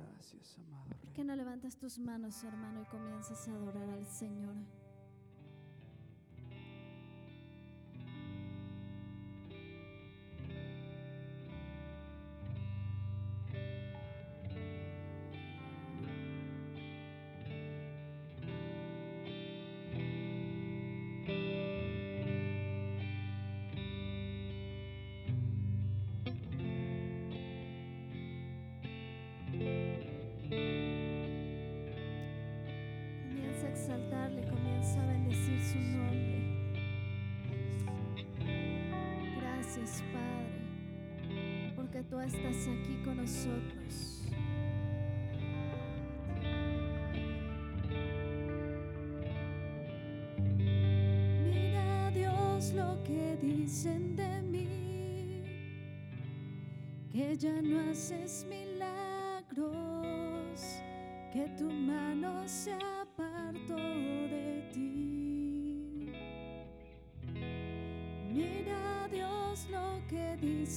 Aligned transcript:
Gracias, 0.00 0.58
amado 0.58 0.84
¿Por 1.00 1.12
qué 1.12 1.24
no 1.24 1.36
levantas 1.36 1.76
tus 1.76 1.98
manos, 1.98 2.42
hermano, 2.44 2.82
y 2.82 2.84
comienzas 2.86 3.48
a 3.48 3.52
adorar 3.52 3.88
al 3.90 4.06
Señor? 4.06 4.54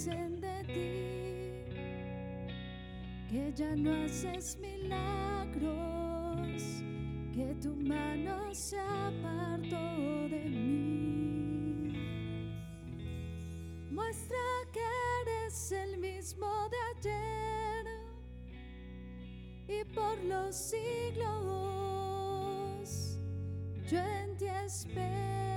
De 0.05 0.63
ti, 0.65 1.63
que 3.29 3.53
ya 3.55 3.73
no 3.75 4.03
haces 4.03 4.57
milagros, 4.59 5.63
que 7.33 7.55
tu 7.61 7.73
mano 7.75 8.53
se 8.53 8.77
apartó 8.79 10.27
de 10.27 10.49
mí. 10.49 11.93
Muestra 13.91 14.37
que 14.73 14.81
eres 15.21 15.71
el 15.71 15.97
mismo 15.99 16.47
de 16.69 16.77
ayer 16.97 17.85
y 19.69 19.85
por 19.93 20.21
los 20.25 20.53
siglos 20.53 21.23
yo 23.87 23.99
en 23.99 24.35
ti 24.35 24.47
espero. 24.65 25.52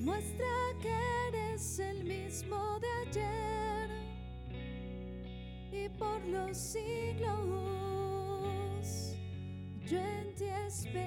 Muestra 0.00 0.46
que 0.80 0.94
eres 1.28 1.78
el 1.78 2.04
mismo 2.04 2.56
de 2.80 2.88
ayer 3.06 3.90
y 5.70 5.88
por 5.90 6.26
los 6.26 6.56
siglos 6.56 8.00
yo 9.86 9.98
en 9.98 10.34
ti 10.36 10.44
espero. 10.66 11.00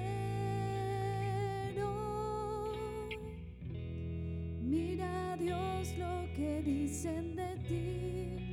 Mira 4.62 5.36
Dios 5.38 5.92
lo 5.98 6.32
que 6.36 6.62
dicen 6.62 7.34
de 7.34 7.56
ti 7.68 8.44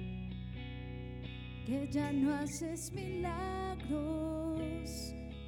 que 1.68 1.88
ya 1.92 2.12
no 2.12 2.34
haces 2.34 2.92
milagros, 2.92 3.90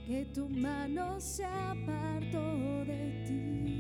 que 0.06 0.26
tu 0.34 0.48
mano 0.50 1.20
se 1.20 1.44
apartó 1.46 2.86
de 2.86 3.24
ti. 3.26 3.73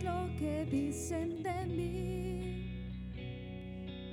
Lo 0.00 0.28
que 0.38 0.64
dicen 0.70 1.42
de 1.42 1.66
mí, 1.66 3.12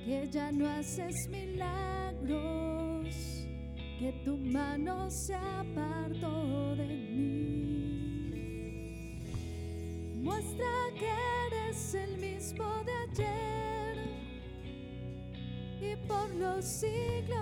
que 0.04 0.28
ya 0.30 0.52
no 0.52 0.68
haces 0.68 1.28
milagros, 1.28 3.14
que 3.98 4.12
tu 4.24 4.36
mano 4.36 5.10
se 5.10 5.34
apartó 5.34 6.76
de 6.76 6.86
mí. 6.86 7.60
Muestra 10.22 10.66
que 10.98 11.08
eres 11.46 11.94
el 11.94 12.18
mismo 12.18 12.84
de 12.84 12.92
ayer 13.10 13.96
y 15.80 15.96
por 16.06 16.28
los 16.34 16.64
siglos 16.64 17.40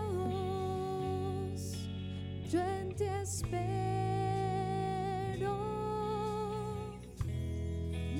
yo 2.51 2.61
en 2.61 2.95
ti 2.95 3.05
espero. 3.05 4.08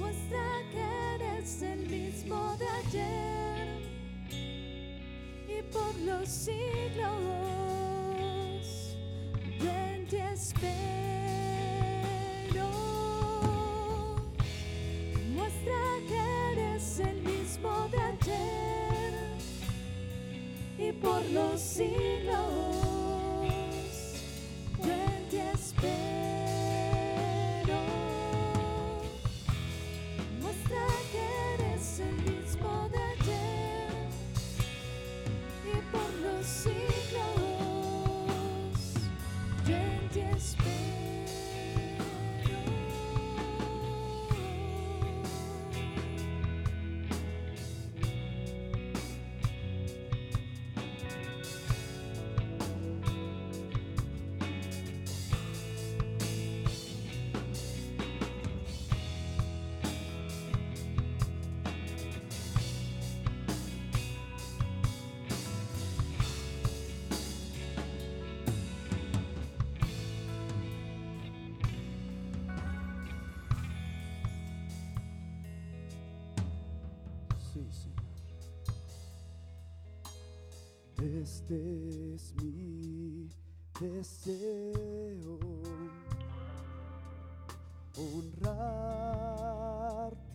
Muestra 0.09 0.49
que 0.73 0.81
eres 1.17 1.61
el 1.61 1.81
mismo 1.87 2.57
de 2.57 2.67
ayer 2.67 3.69
y 5.47 5.63
por 5.71 5.95
los 5.97 6.27
siglos 6.27 7.05
yo 9.61 9.71
en 9.71 10.07
ti 10.07 10.17
espero. 10.17 10.71
Muestra 15.35 15.83
que 16.09 16.21
eres 16.53 17.01
el 17.01 17.21
mismo 17.21 17.89
de 17.91 18.01
ayer 18.01 19.13
y 20.79 20.93
por 20.93 21.23
los 21.33 21.61
siglos 21.61 22.28
Este 81.01 82.15
es 82.15 82.35
mi 82.43 83.29
deseo, 83.81 85.39
honrarte 87.97 88.83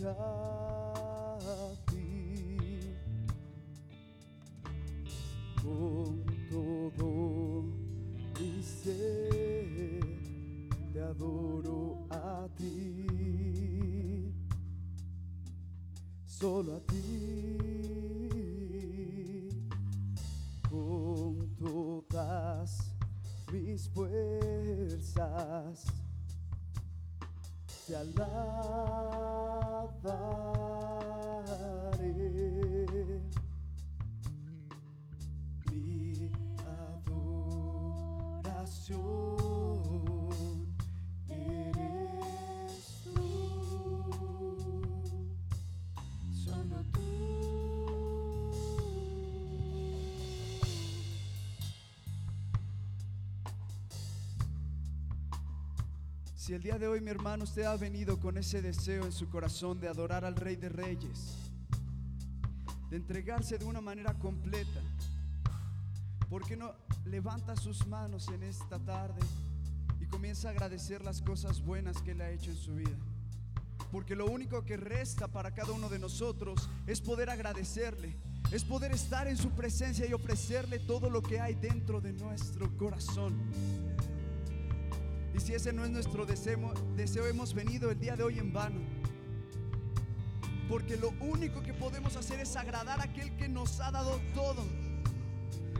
a 0.07 1.73
ti. 1.85 2.95
Con 5.61 6.23
todo 6.49 7.63
mi 8.39 8.63
ser, 8.63 9.99
te 10.93 11.01
adoro 11.01 12.07
a 12.09 12.47
ti. 12.55 13.05
Solo 16.25 16.77
a 16.77 16.79
ti 16.85 17.42
te 28.15 28.52
Si 56.43 56.53
el 56.53 56.61
día 56.61 56.77
de 56.77 56.89
hoy, 56.89 56.99
mi 56.99 57.09
hermano, 57.09 57.45
usted 57.45 57.63
ha 57.63 57.77
venido 57.77 58.19
con 58.19 58.37
ese 58.37 58.61
deseo 58.61 59.05
en 59.05 59.13
su 59.13 59.29
corazón 59.29 59.79
de 59.79 59.87
adorar 59.87 60.25
al 60.25 60.35
Rey 60.35 60.57
de 60.57 60.67
Reyes, 60.67 61.37
de 62.89 62.97
entregarse 62.97 63.57
de 63.57 63.63
una 63.63 63.79
manera 63.79 64.13
completa, 64.19 64.81
¿por 66.29 66.45
qué 66.45 66.57
no 66.57 66.75
levanta 67.05 67.55
sus 67.55 67.87
manos 67.87 68.27
en 68.27 68.43
esta 68.43 68.77
tarde 68.77 69.21
y 70.01 70.05
comienza 70.07 70.49
a 70.49 70.51
agradecer 70.51 71.01
las 71.05 71.21
cosas 71.21 71.61
buenas 71.61 72.01
que 72.01 72.11
Él 72.11 72.19
ha 72.19 72.29
hecho 72.29 72.51
en 72.51 72.57
su 72.57 72.75
vida? 72.75 72.97
Porque 73.89 74.13
lo 74.13 74.25
único 74.25 74.65
que 74.65 74.75
resta 74.75 75.29
para 75.29 75.53
cada 75.53 75.71
uno 75.71 75.87
de 75.87 75.99
nosotros 75.99 76.69
es 76.87 76.99
poder 76.99 77.29
agradecerle, 77.29 78.17
es 78.51 78.65
poder 78.65 78.91
estar 78.91 79.29
en 79.29 79.37
su 79.37 79.51
presencia 79.51 80.05
y 80.05 80.11
ofrecerle 80.11 80.79
todo 80.79 81.09
lo 81.09 81.23
que 81.23 81.39
hay 81.39 81.55
dentro 81.55 82.01
de 82.01 82.11
nuestro 82.11 82.75
corazón. 82.75 83.33
Y 85.33 85.39
si 85.39 85.53
ese 85.53 85.73
no 85.73 85.83
es 85.83 85.91
nuestro 85.91 86.25
deseo, 86.25 86.73
deseo, 86.95 87.25
hemos 87.25 87.53
venido 87.53 87.89
el 87.89 87.99
día 87.99 88.15
de 88.15 88.23
hoy 88.23 88.39
en 88.39 88.53
vano. 88.53 88.79
Porque 90.69 90.95
lo 90.95 91.09
único 91.19 91.61
que 91.61 91.73
podemos 91.73 92.15
hacer 92.15 92.39
es 92.39 92.55
agradar 92.55 92.99
a 92.99 93.03
aquel 93.03 93.35
que 93.35 93.47
nos 93.49 93.79
ha 93.79 93.91
dado 93.91 94.21
todo. 94.33 94.63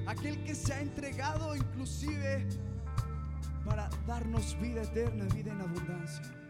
Aquel 0.08 0.44
que 0.44 0.56
se 0.56 0.74
ha 0.74 0.82
entregado 0.82 1.56
inclusive 1.56 2.48
para 3.64 3.90
darnos 4.06 4.60
vida 4.60 4.82
eterna, 4.82 5.26
vida 5.34 5.52
en 5.52 5.62
abundancia. 5.62 6.43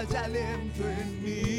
Haya 0.00 0.24
aliento 0.24 0.88
en 0.88 1.22
mí. 1.22 1.49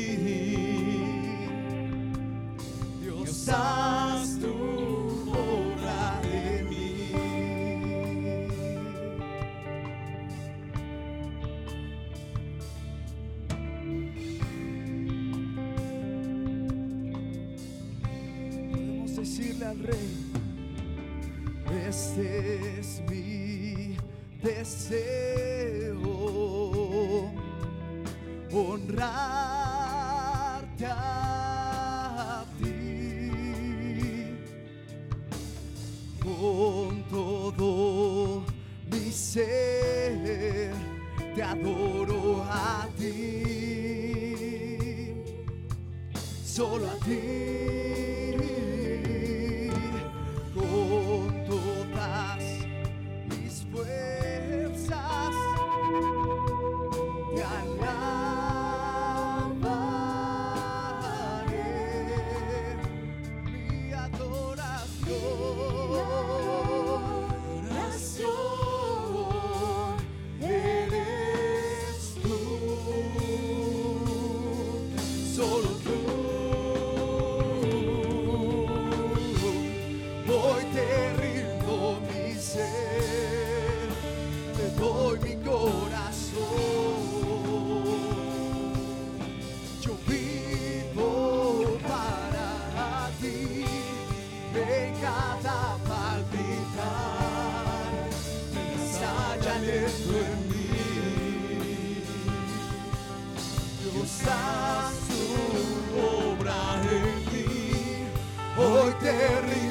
Hoy 108.63 108.94
te 109.00 109.41
rindo 109.41 109.71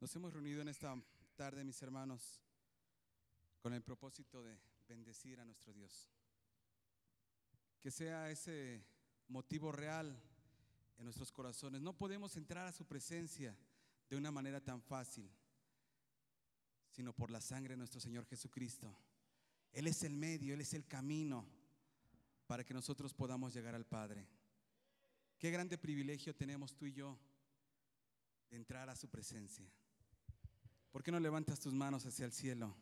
Nos 0.00 0.14
hemos 0.14 0.32
reunido 0.32 0.60
en 0.60 0.68
esta 0.68 0.94
tarde, 1.36 1.64
mis 1.64 1.80
hermanos, 1.80 2.42
con 3.60 3.72
el 3.72 3.82
propósito 3.82 4.42
de 4.42 4.58
bendecir 4.86 5.40
a 5.40 5.44
nuestro 5.44 5.72
Dios. 5.72 6.10
Que 7.80 7.90
sea 7.90 8.30
ese 8.30 8.84
motivo 9.28 9.72
real 9.72 10.20
en 10.98 11.04
nuestros 11.04 11.32
corazones. 11.32 11.80
No 11.80 11.96
podemos 11.96 12.36
entrar 12.36 12.66
a 12.66 12.72
su 12.72 12.84
presencia 12.84 13.56
de 14.10 14.16
una 14.16 14.30
manera 14.30 14.60
tan 14.60 14.82
fácil, 14.82 15.30
sino 16.90 17.14
por 17.14 17.30
la 17.30 17.40
sangre 17.40 17.72
de 17.72 17.78
nuestro 17.78 18.00
Señor 18.00 18.26
Jesucristo. 18.26 18.94
Él 19.72 19.86
es 19.86 20.02
el 20.02 20.14
medio, 20.14 20.52
Él 20.52 20.60
es 20.60 20.74
el 20.74 20.86
camino 20.86 21.46
para 22.46 22.64
que 22.64 22.74
nosotros 22.74 23.14
podamos 23.14 23.54
llegar 23.54 23.74
al 23.74 23.86
Padre. 23.86 24.28
Qué 25.38 25.50
grande 25.50 25.78
privilegio 25.78 26.34
tenemos 26.34 26.76
tú 26.76 26.84
y 26.84 26.92
yo 26.92 27.18
de 28.50 28.56
entrar 28.56 28.90
a 28.90 28.96
su 28.96 29.08
presencia. 29.08 29.70
¿Por 30.96 31.02
qué 31.02 31.12
no 31.12 31.20
levantas 31.20 31.60
tus 31.60 31.74
manos 31.74 32.06
hacia 32.06 32.24
el 32.24 32.32
cielo 32.32 32.74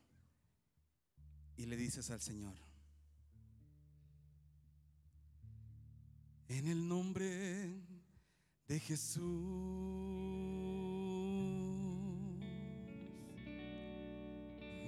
y 1.57 1.65
le 1.65 1.75
dices 1.75 2.09
al 2.11 2.21
Señor? 2.21 2.53
En 6.47 6.65
el 6.69 6.87
nombre 6.87 7.73
de 8.69 8.79
Jesús, 8.79 9.21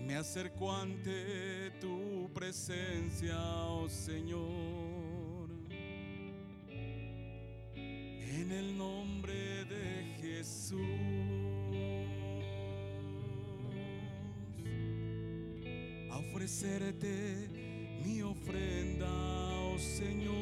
me 0.06 0.16
acerco 0.16 0.72
ante 0.72 1.72
tu 1.82 2.32
presencia, 2.34 3.38
oh 3.66 3.90
Señor. 3.90 5.50
En 7.76 8.52
el 8.54 8.78
nombre 8.78 9.66
de 9.66 10.16
Jesús, 10.22 11.27
ofrecerte 16.38 17.50
mi 18.06 18.22
ofrenda, 18.22 19.10
oh 19.74 19.80
Señor. 19.80 20.38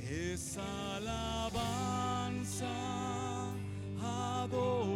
Es 0.00 0.56
alabanza, 0.56 1.44
adoración, 4.00 4.86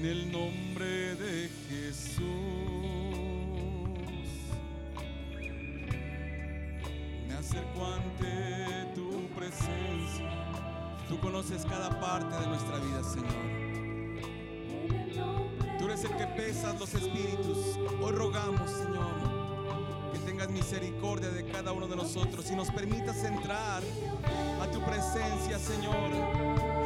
En 0.00 0.06
el 0.06 0.32
nombre 0.32 1.14
de 1.16 1.50
Jesús. 1.68 2.24
Me 7.28 7.34
acerco 7.34 7.84
ante 7.84 8.94
tu 8.94 9.28
presencia. 9.38 10.30
Tú 11.06 11.20
conoces 11.20 11.66
cada 11.66 12.00
parte 12.00 12.34
de 12.34 12.46
nuestra 12.46 12.78
vida, 12.78 13.04
Señor. 13.04 13.28
Tú 15.78 15.84
eres 15.84 16.02
el 16.04 16.16
que 16.16 16.26
pesas 16.28 16.80
los 16.80 16.94
espíritus. 16.94 17.39
Misericordia 20.70 21.30
de 21.30 21.44
cada 21.46 21.72
uno 21.72 21.88
de 21.88 21.96
nosotros 21.96 22.48
y 22.48 22.54
nos 22.54 22.70
permitas 22.70 23.24
entrar 23.24 23.82
a 24.62 24.70
tu 24.70 24.80
presencia, 24.82 25.58
Señor, 25.58 26.12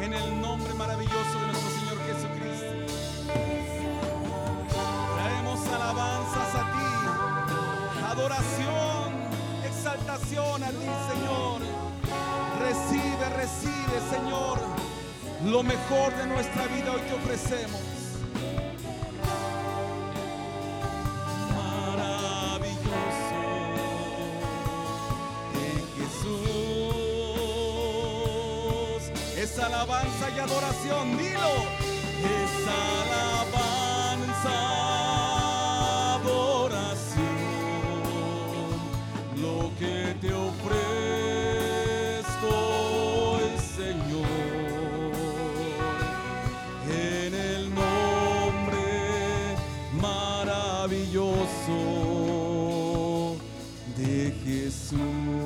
en 0.01 0.15
el 0.15 0.41
nombre 0.41 0.73
maravilloso 0.73 1.39
de 1.39 1.47
nuestro 1.49 1.71
Señor 1.71 1.99
Jesucristo. 2.07 2.95
Traemos 5.15 5.67
alabanzas 5.69 6.55
a 6.55 6.73
ti, 6.73 8.05
adoración, 8.07 9.13
exaltación 9.67 10.65
a 10.65 10.71
ti, 10.71 10.89
Señor. 11.13 11.61
Recibe, 12.61 13.29
recibe, 13.37 14.01
Señor, 14.11 14.61
lo 15.45 15.63
mejor 15.63 16.17
de 16.17 16.27
nuestra 16.27 16.67
vida 16.69 16.91
hoy 16.91 17.03
te 17.03 17.13
ofrecemos. 17.13 17.94
Adoración, 30.45 31.17
dilo, 31.17 31.53
es 32.23 32.53
alabanza, 32.69 34.57
adoración, 36.17 37.25
lo 39.41 39.59
que 39.79 39.97
te 40.21 40.31
ofrezco 40.35 41.49
hoy, 43.33 43.49
Señor, 43.75 45.13
en 46.91 47.35
el 47.35 47.63
nombre 47.75 48.87
maravilloso 50.01 51.77
de 53.97 54.35
Jesús. 54.45 55.44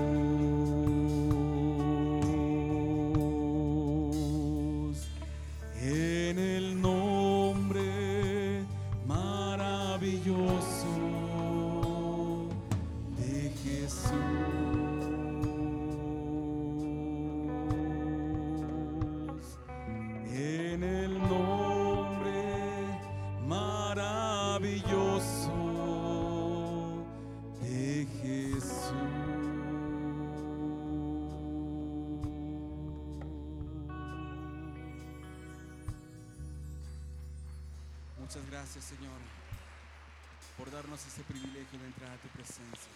Ese 41.09 41.23
privilegio 41.23 41.79
de 41.81 41.87
entrar 41.87 42.11
a 42.11 42.17
tu 42.19 42.29
presencia. 42.29 42.93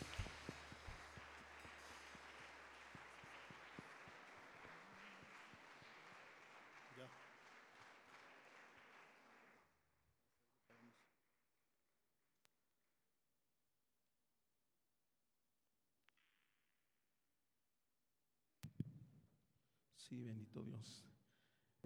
Sí, 19.97 20.23
bendito 20.23 20.63
Dios. 20.63 21.07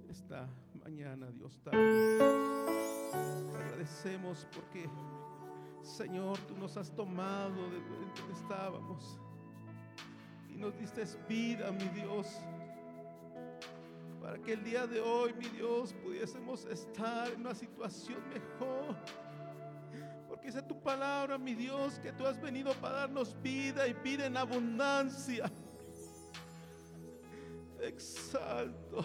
Esta 0.09 0.49
mañana, 0.75 1.31
Dios, 1.31 1.63
te 1.63 1.71
te 1.71 3.57
agradecemos 3.57 4.45
porque, 4.53 4.89
Señor, 5.87 6.37
tú 6.49 6.57
nos 6.57 6.77
has 6.77 6.91
tomado 6.91 7.71
de 7.71 7.81
donde 7.81 8.33
estábamos 8.33 9.19
y 10.49 10.57
nos 10.57 10.77
diste 10.79 11.05
vida, 11.29 11.71
mi 11.71 11.89
Dios, 11.89 12.27
para 14.21 14.39
que 14.39 14.55
el 14.55 14.65
día 14.65 14.87
de 14.87 15.01
hoy, 15.01 15.33
mi 15.35 15.49
Dios, 15.49 15.93
pudiésemos 16.03 16.65
estar 16.67 17.29
en 17.31 17.41
una 17.41 17.55
situación 17.55 18.19
mejor. 18.29 18.97
Dice 20.47 20.63
tu 20.63 20.81
palabra, 20.81 21.39
mi 21.39 21.55
Dios, 21.55 21.99
que 21.99 22.13
tú 22.13 22.25
has 22.25 22.41
venido 22.41 22.73
para 22.75 22.99
darnos 22.99 23.37
vida 23.43 23.89
y 23.89 23.93
vida 23.95 24.27
en 24.27 24.37
abundancia. 24.37 25.51
Exalto. 27.81 29.05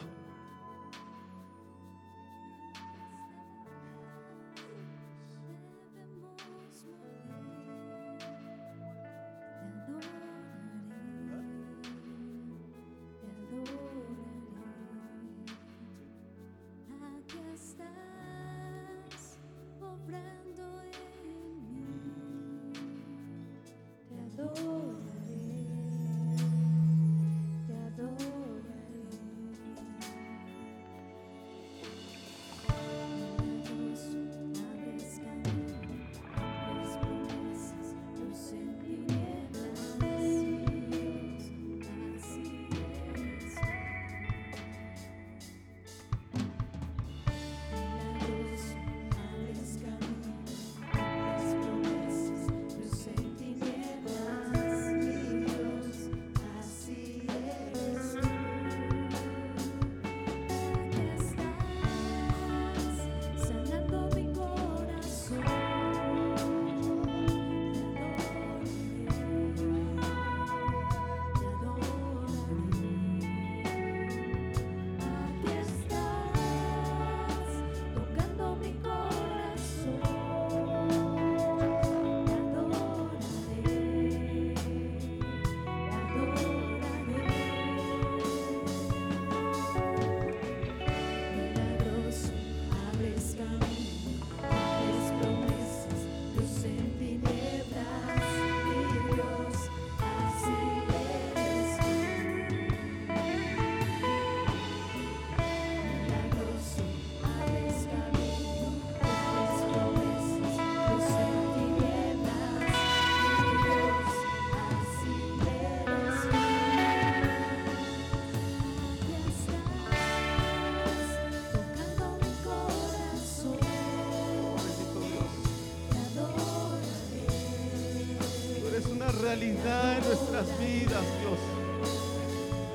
Realidad 129.31 129.97
en 129.97 130.03
nuestras 130.03 130.59
vidas, 130.59 131.05
Dios. 131.21 131.39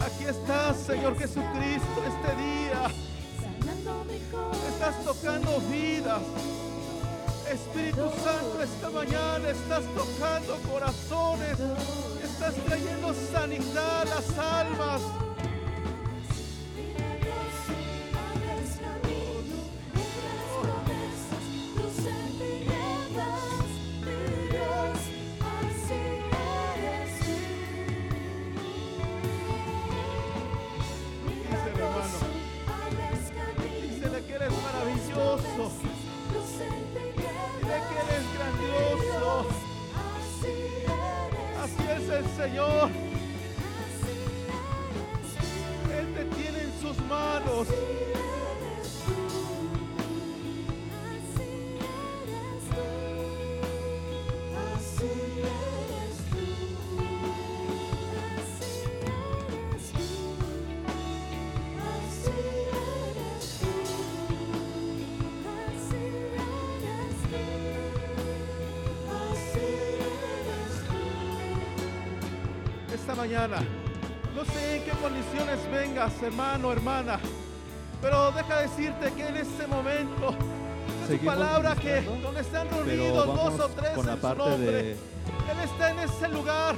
Aquí 0.00 0.24
estás, 0.24 0.78
Señor 0.78 1.18
Jesucristo, 1.18 1.98
este 2.06 2.30
día. 2.42 2.82
Estás 4.70 5.04
tocando 5.04 5.60
vidas. 5.70 6.22
Espíritu 7.52 8.10
Santo, 8.24 8.62
esta 8.62 8.88
mañana 8.88 9.50
estás 9.50 9.84
tocando 9.94 10.56
corazones. 10.72 11.58
Estás 12.24 12.54
trayendo 12.64 13.12
sanidad 13.32 14.00
a 14.00 14.04
las 14.06 14.38
almas. 14.38 15.25
Mañana. 73.26 73.56
No 74.36 74.44
sé 74.44 74.76
en 74.76 74.84
qué 74.84 74.90
condiciones 74.92 75.58
vengas, 75.72 76.12
hermano, 76.22 76.70
hermana, 76.70 77.18
pero 78.00 78.30
deja 78.30 78.60
decirte 78.60 79.12
que 79.14 79.26
en 79.26 79.36
este 79.38 79.66
momento, 79.66 80.32
es 81.02 81.18
su 81.18 81.26
palabra 81.26 81.74
que 81.74 82.02
donde 82.02 82.40
están 82.40 82.68
reunidos 82.70 83.26
dos 83.26 83.60
o 83.60 83.68
tres 83.70 83.90
en 83.96 84.20
su 84.20 84.34
nombre, 84.34 84.72
de 84.72 84.90
Él 84.92 85.58
está 85.64 85.90
en 85.90 85.98
ese 85.98 86.28
lugar 86.28 86.76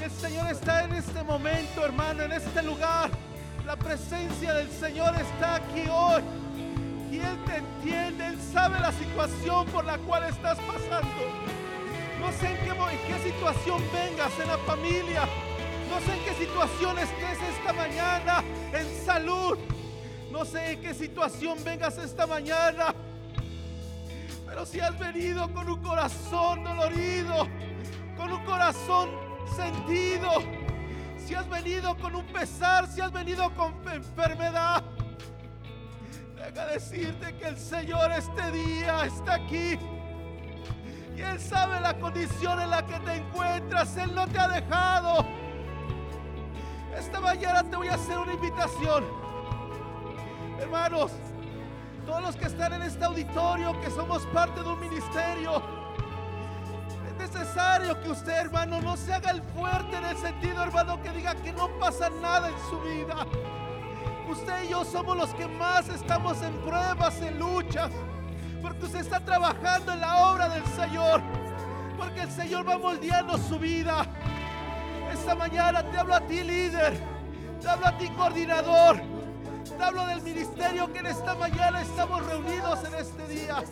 y 0.00 0.04
el 0.04 0.10
Señor 0.12 0.46
está 0.48 0.84
en 0.84 0.92
este 0.94 1.22
momento, 1.24 1.84
hermano, 1.84 2.22
en 2.22 2.32
este 2.32 2.62
lugar. 2.62 3.10
La 3.66 3.76
presencia 3.76 4.54
del 4.54 4.70
Señor 4.70 5.12
está 5.16 5.56
aquí 5.56 5.88
hoy 5.90 6.22
y 7.10 7.18
Él 7.18 7.38
te 7.46 7.56
entiende, 7.56 8.26
Él 8.26 8.38
sabe 8.52 8.78
la 8.78 8.92
situación 8.92 9.66
por 9.68 9.84
la 9.84 9.98
cual 9.98 10.22
estás 10.24 10.58
pasando. 10.58 11.24
No 12.20 12.30
sé 12.30 12.46
en 12.46 12.56
qué, 12.58 12.70
en 12.70 12.98
qué 13.08 13.32
situación 13.32 13.82
vengas 13.92 14.38
en 14.38 14.48
la 14.48 14.58
familia. 14.58 15.22
No 15.94 16.00
sé 16.00 16.12
en 16.12 16.24
qué 16.24 16.34
situación 16.34 16.98
estés 16.98 17.38
esta 17.56 17.72
mañana 17.72 18.42
en 18.72 19.06
salud. 19.06 19.56
No 20.32 20.44
sé 20.44 20.72
en 20.72 20.80
qué 20.80 20.92
situación 20.92 21.56
vengas 21.62 21.96
esta 21.98 22.26
mañana. 22.26 22.92
Pero 24.44 24.66
si 24.66 24.80
has 24.80 24.98
venido 24.98 25.48
con 25.54 25.70
un 25.70 25.80
corazón 25.80 26.64
dolorido, 26.64 27.46
con 28.16 28.32
un 28.32 28.44
corazón 28.44 29.08
sentido, 29.54 30.30
si 31.24 31.36
has 31.36 31.48
venido 31.48 31.96
con 31.98 32.16
un 32.16 32.26
pesar, 32.26 32.88
si 32.88 33.00
has 33.00 33.12
venido 33.12 33.54
con 33.54 33.72
enfermedad, 33.88 34.82
deja 36.34 36.66
decirte 36.66 37.36
que 37.36 37.46
el 37.46 37.56
Señor 37.56 38.10
este 38.10 38.50
día 38.50 39.04
está 39.04 39.34
aquí. 39.34 39.78
Y 41.16 41.20
Él 41.20 41.38
sabe 41.38 41.80
la 41.80 41.96
condición 42.00 42.60
en 42.60 42.70
la 42.70 42.84
que 42.84 42.98
te 42.98 43.14
encuentras. 43.14 43.96
Él 43.96 44.12
no 44.12 44.26
te 44.26 44.40
ha 44.40 44.48
dejado. 44.48 45.33
Esta 47.14 47.26
mañana 47.26 47.62
te 47.62 47.76
voy 47.76 47.86
a 47.86 47.94
hacer 47.94 48.18
una 48.18 48.32
invitación. 48.32 49.04
Hermanos, 50.58 51.12
todos 52.04 52.20
los 52.20 52.34
que 52.34 52.46
están 52.46 52.72
en 52.72 52.82
este 52.82 53.04
auditorio, 53.04 53.80
que 53.82 53.88
somos 53.90 54.26
parte 54.34 54.60
de 54.60 54.68
un 54.68 54.80
ministerio, 54.80 55.62
es 57.06 57.16
necesario 57.16 58.02
que 58.02 58.10
usted, 58.10 58.32
hermano, 58.32 58.80
no 58.80 58.96
se 58.96 59.14
haga 59.14 59.30
el 59.30 59.42
fuerte 59.42 59.96
en 59.96 60.06
el 60.06 60.16
sentido, 60.16 60.60
hermano, 60.60 61.00
que 61.04 61.10
diga 61.10 61.36
que 61.36 61.52
no 61.52 61.68
pasa 61.78 62.10
nada 62.20 62.48
en 62.48 62.58
su 62.68 62.80
vida. 62.80 63.24
Usted 64.28 64.64
y 64.64 64.70
yo 64.70 64.84
somos 64.84 65.16
los 65.16 65.32
que 65.34 65.46
más 65.46 65.88
estamos 65.90 66.42
en 66.42 66.52
pruebas, 66.62 67.22
en 67.22 67.38
luchas. 67.38 67.92
Porque 68.60 68.86
usted 68.86 68.98
está 68.98 69.20
trabajando 69.20 69.92
en 69.92 70.00
la 70.00 70.16
obra 70.32 70.48
del 70.48 70.66
Señor. 70.66 71.22
Porque 71.96 72.22
el 72.22 72.30
Señor 72.32 72.68
va 72.68 72.76
moldeando 72.76 73.38
su 73.38 73.56
vida. 73.60 74.04
Esta 75.24 75.36
mañana 75.36 75.82
te 75.82 75.96
hablo 75.96 76.14
a 76.16 76.20
ti, 76.20 76.44
líder. 76.44 77.00
Te 77.62 77.66
hablo 77.66 77.86
a 77.86 77.96
ti, 77.96 78.10
coordinador. 78.10 79.00
Te 79.74 79.82
hablo 79.82 80.06
del 80.06 80.20
ministerio 80.20 80.92
que 80.92 80.98
en 80.98 81.06
esta 81.06 81.34
mañana 81.34 81.80
estamos 81.80 82.26
reunidos 82.26 82.84
en 82.84 82.94
este 82.94 83.26
día. 83.28 83.64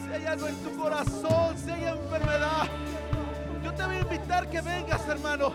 Si 0.00 0.12
hay 0.14 0.24
algo 0.24 0.48
en 0.48 0.56
tu 0.62 0.74
corazón, 0.80 1.58
si 1.58 1.72
hay 1.72 1.84
enfermedad, 1.84 2.66
yo 3.62 3.74
te 3.74 3.84
voy 3.84 3.96
a 3.96 4.00
invitar 4.00 4.48
que 4.48 4.62
vengas, 4.62 5.08
hermano. 5.08 5.52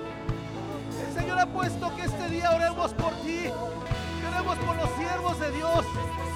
El 1.07 1.19
Señor 1.19 1.39
ha 1.39 1.47
puesto 1.47 1.95
que 1.95 2.03
este 2.03 2.29
día 2.29 2.51
oremos 2.51 2.93
por 2.93 3.11
ti. 3.21 3.39
que 3.41 4.27
Oremos 4.27 4.57
por 4.59 4.75
los 4.75 4.89
siervos 4.91 5.39
de 5.39 5.51
Dios, 5.53 5.83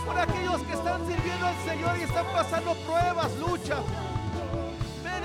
por 0.07 0.17
aquellos 0.17 0.59
que 0.63 0.73
están 0.73 1.05
sirviendo 1.05 1.45
al 1.45 1.55
Señor 1.69 1.99
y 1.99 2.01
están 2.01 2.25
pasando 2.33 2.73
pruebas, 2.73 3.31
luchas. 3.37 3.83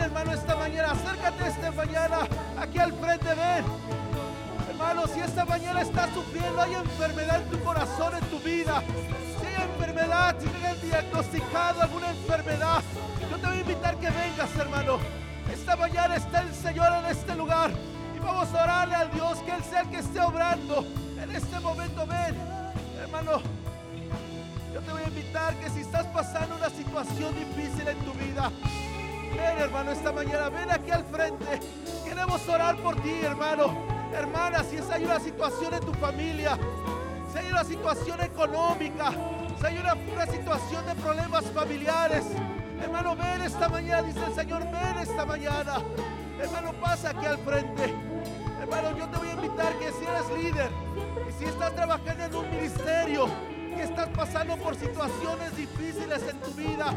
Hermano, 0.00 0.32
esta 0.32 0.56
mañana, 0.56 0.92
acércate 0.92 1.48
esta 1.48 1.70
mañana 1.72 2.18
aquí 2.58 2.78
al 2.78 2.92
frente, 2.92 3.28
ven. 3.28 3.64
Hermano, 4.70 5.06
si 5.08 5.20
esta 5.20 5.44
mañana 5.44 5.82
estás 5.82 6.10
sufriendo, 6.14 6.60
hay 6.60 6.74
enfermedad 6.74 7.42
en 7.42 7.50
tu 7.50 7.64
corazón, 7.64 8.14
en 8.14 8.24
tu 8.30 8.38
vida. 8.40 8.82
Si 9.40 9.46
hay 9.46 9.62
enfermedad, 9.62 10.36
si 10.38 10.46
tienes 10.46 10.82
diagnosticado 10.82 11.82
alguna 11.82 12.10
enfermedad, 12.10 12.82
yo 13.30 13.36
te 13.38 13.46
voy 13.46 13.56
a 13.56 13.60
invitar 13.60 13.96
que 13.96 14.10
vengas, 14.10 14.56
hermano. 14.56 14.98
Esta 15.52 15.76
mañana 15.76 16.16
está 16.16 16.42
el 16.42 16.54
Señor 16.54 16.92
en 16.92 17.06
este 17.06 17.34
lugar. 17.34 17.70
Y 18.16 18.18
vamos 18.20 18.54
a 18.54 18.64
orarle 18.64 18.94
al 18.94 19.10
Dios 19.10 19.38
que 19.38 19.50
Él 19.50 19.64
sea 19.64 19.80
el 19.80 19.90
que 19.90 19.98
esté 19.98 20.20
obrando. 20.20 20.86
En 21.20 21.34
este 21.34 21.58
momento, 21.60 22.06
ven, 22.06 22.36
hermano. 23.00 23.42
Yo 24.72 24.80
te 24.80 24.92
voy 24.92 25.02
a 25.02 25.08
invitar 25.08 25.54
que 25.56 25.70
si 25.70 25.80
estás 25.80 26.06
pasando 26.06 26.54
una 26.54 26.70
situación 26.70 27.34
difícil 27.34 27.88
en 27.88 27.98
tu 27.98 28.12
vida, 28.12 28.52
ven, 29.30 29.58
hermano, 29.58 29.92
esta 29.92 30.12
mañana, 30.12 30.48
ven 30.48 30.70
aquí 30.70 30.90
al 30.90 31.04
frente. 31.04 31.60
Queremos 32.04 32.48
orar 32.48 32.76
por 32.76 32.96
ti, 33.02 33.20
hermano. 33.22 33.76
Hermana, 34.12 34.64
si 34.64 34.78
hay 34.92 35.04
una 35.04 35.20
situación 35.20 35.74
en 35.74 35.80
tu 35.80 35.92
familia, 35.94 36.58
si 37.32 37.38
hay 37.38 37.46
una 37.46 37.64
situación 37.64 38.20
económica, 38.22 39.12
si 39.60 39.66
hay 39.66 39.78
una, 39.78 39.94
una 39.94 40.26
situación 40.26 40.86
de 40.86 40.94
problemas 40.94 41.44
familiares, 41.46 42.24
hermano, 42.82 43.16
ven 43.16 43.42
esta 43.42 43.68
mañana, 43.68 44.02
dice 44.02 44.24
el 44.26 44.34
Señor, 44.34 44.64
ven 44.64 44.98
esta 45.02 45.24
mañana. 45.24 45.78
Hermano, 46.40 46.72
pasa 46.80 47.10
aquí 47.10 47.26
al 47.26 47.38
frente. 47.38 47.94
Hermano, 48.60 48.96
yo 48.96 49.08
te 49.08 49.18
voy 49.18 49.28
a 49.28 49.32
invitar 49.32 49.72
que 49.78 49.92
si 49.92 50.04
eres 50.04 50.44
líder 50.44 50.70
y 51.28 51.32
si 51.32 51.44
estás 51.44 51.74
trabajando 51.74 52.24
en 52.24 52.34
un 52.34 52.50
ministerio, 52.50 53.28
que 53.74 53.82
estás 53.82 54.08
pasando 54.08 54.56
por 54.56 54.74
situaciones 54.76 55.56
difíciles 55.56 56.22
en 56.22 56.40
tu 56.40 56.50
vida, 56.52 56.94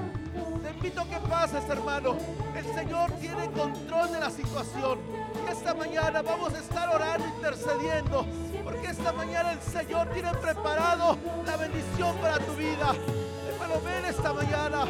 te 0.64 0.70
invito 0.70 1.02
a 1.02 1.06
que 1.06 1.18
pases, 1.28 1.68
hermano. 1.70 2.16
El 2.56 2.66
Señor 2.74 3.12
tiene 3.14 3.50
control 3.52 4.12
de 4.12 4.20
la 4.20 4.30
situación. 4.30 5.00
Y 5.46 5.52
esta 5.52 5.74
mañana 5.74 6.22
vamos 6.22 6.54
a 6.54 6.60
estar 6.60 6.90
orando, 6.90 7.28
intercediendo. 7.28 8.26
Porque 8.64 8.88
esta 8.88 9.12
mañana 9.14 9.52
el 9.54 9.62
Señor 9.62 10.10
tiene 10.10 10.34
preparado 10.36 11.18
la 11.46 11.58
bendición 11.58 12.16
para 12.18 12.40
tu 12.40 12.54
vida. 12.54 12.94
Hermano, 13.50 13.82
ven 13.84 14.06
esta 14.06 14.34
mañana. 14.34 14.86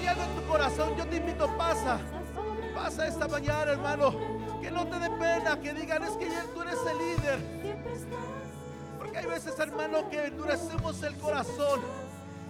Si 0.00 0.06
en 0.06 0.36
tu 0.36 0.48
corazón, 0.48 0.96
yo 0.96 1.06
te 1.06 1.16
invito, 1.16 1.46
pasa. 1.56 1.98
Pasa 2.74 3.06
esta 3.06 3.28
mañana, 3.28 3.72
hermano. 3.72 4.14
Que 4.60 4.70
no 4.70 4.86
te 4.86 4.98
dé 4.98 5.10
pena, 5.10 5.60
que 5.60 5.74
digan, 5.74 6.02
es 6.04 6.12
que 6.12 6.26
tú 6.54 6.62
eres 6.62 6.78
el 6.90 6.98
líder. 6.98 7.81
Porque 9.12 9.26
hay 9.26 9.30
veces, 9.30 9.58
hermano, 9.58 10.08
que 10.08 10.24
endurecemos 10.24 11.02
el 11.02 11.14
corazón. 11.18 11.82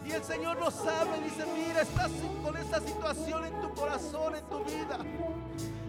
Y 0.07 0.12
el 0.12 0.22
Señor 0.22 0.59
lo 0.59 0.70
sabe, 0.70 1.20
dice, 1.25 1.44
mira, 1.57 1.83
estás 1.83 2.12
con 2.40 2.57
esta 2.57 2.79
situación 2.79 3.44
en 3.46 3.61
tu 3.61 3.75
corazón, 3.75 4.37
en 4.37 4.44
tu 4.44 4.62
vida. 4.62 4.98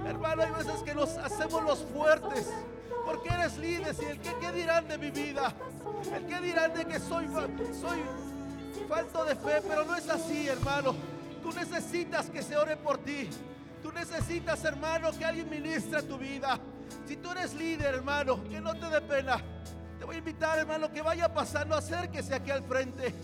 Hermano, 0.04 0.42
hay 0.42 0.52
veces 0.52 0.82
que 0.82 0.96
nos 0.96 1.10
hacemos 1.18 1.62
los 1.64 1.78
fuertes. 1.94 2.52
Porque 3.06 3.30
eres 3.30 3.56
líder 3.58 3.96
y 4.02 4.06
el 4.06 4.20
que 4.20 4.34
qué 4.42 4.52
dirán 4.52 4.88
de 4.88 4.98
mi 4.98 5.12
vida. 5.12 5.54
El 6.12 6.26
que 6.26 6.40
dirán 6.42 6.74
de 6.74 6.86
que 6.86 7.00
soy, 7.00 7.28
soy 7.80 8.02
falto 8.90 9.26
de 9.26 9.36
fe, 9.36 9.62
pero 9.68 9.86
no 9.86 9.96
es 9.96 10.10
así, 10.10 10.48
hermano. 10.48 10.96
Tú 11.44 11.52
necesitas 11.52 12.32
que 12.32 12.42
se 12.42 12.58
ore 12.58 12.78
por 12.78 12.98
ti. 12.98 13.30
Tú 13.84 13.92
necesitas, 13.92 14.66
hermano, 14.66 15.12
que 15.12 15.24
alguien 15.24 15.48
ministre 15.52 16.02
tu 16.02 16.18
vida. 16.18 16.60
Si 17.08 17.16
tú 17.18 17.30
eres 17.30 17.54
líder, 17.54 17.94
hermano, 17.94 18.44
que 18.50 18.60
no 18.60 18.74
te 18.74 18.90
dé 18.90 19.02
pena. 19.02 19.53
Te 20.04 20.08
voy 20.08 20.16
a 20.18 20.20
invitar, 20.20 20.60
hermano, 20.60 20.92
que 20.92 21.02
vaya 21.02 21.34
pasando, 21.34 21.78
acérquese 21.78 22.36
aquí 22.36 22.52
al 22.52 22.62
frente. 22.64 23.16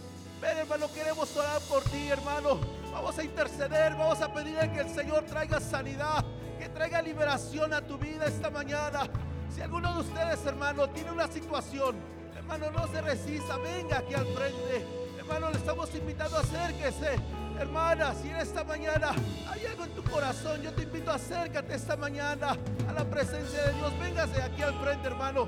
Ven, 0.42 0.60
hermano, 0.60 0.90
queremos 0.94 1.36
orar 1.36 1.60
por 1.64 1.84
ti, 1.84 2.08
hermano. 2.08 2.58
Vamos 2.94 3.18
a 3.18 3.24
interceder, 3.26 3.96
vamos 3.98 4.22
a 4.22 4.34
pedirle 4.34 4.72
que 4.72 4.80
el 4.80 4.90
Señor 4.90 5.26
traiga 5.26 5.60
sanidad, 5.60 6.24
que 6.58 6.70
traiga 6.70 7.02
liberación 7.02 7.74
a 7.74 7.82
tu 7.82 7.98
vida 7.98 8.28
esta 8.28 8.50
mañana. 8.50 9.10
Si 9.54 9.60
alguno 9.60 9.94
de 9.94 10.00
ustedes, 10.00 10.46
hermano, 10.46 10.88
tiene 10.92 11.12
una 11.12 11.28
situación, 11.28 11.98
hermano, 12.38 12.72
no 12.72 12.88
se 12.88 13.02
resista, 13.02 13.58
venga 13.58 13.98
aquí 13.98 14.14
al 14.14 14.28
frente. 14.28 14.88
Hermano, 15.18 15.52
le 15.52 15.58
estamos 15.58 15.94
invitando, 15.94 16.38
acérquese. 16.38 17.20
Hermana, 17.60 18.14
si 18.16 18.30
en 18.30 18.38
esta 18.38 18.64
mañana 18.64 19.12
hay 19.50 19.66
algo 19.66 19.84
en 19.84 19.92
tu 19.96 20.04
corazón, 20.04 20.62
yo 20.62 20.72
te 20.72 20.84
invito, 20.84 21.12
acércate 21.12 21.76
esta 21.76 21.98
mañana 21.98 22.56
a 22.88 22.94
la 22.94 23.04
presencia 23.04 23.64
de 23.64 23.74
Dios. 23.74 24.00
Véngase 24.00 24.42
aquí 24.42 24.62
al 24.62 24.80
frente, 24.80 25.08
hermano. 25.08 25.46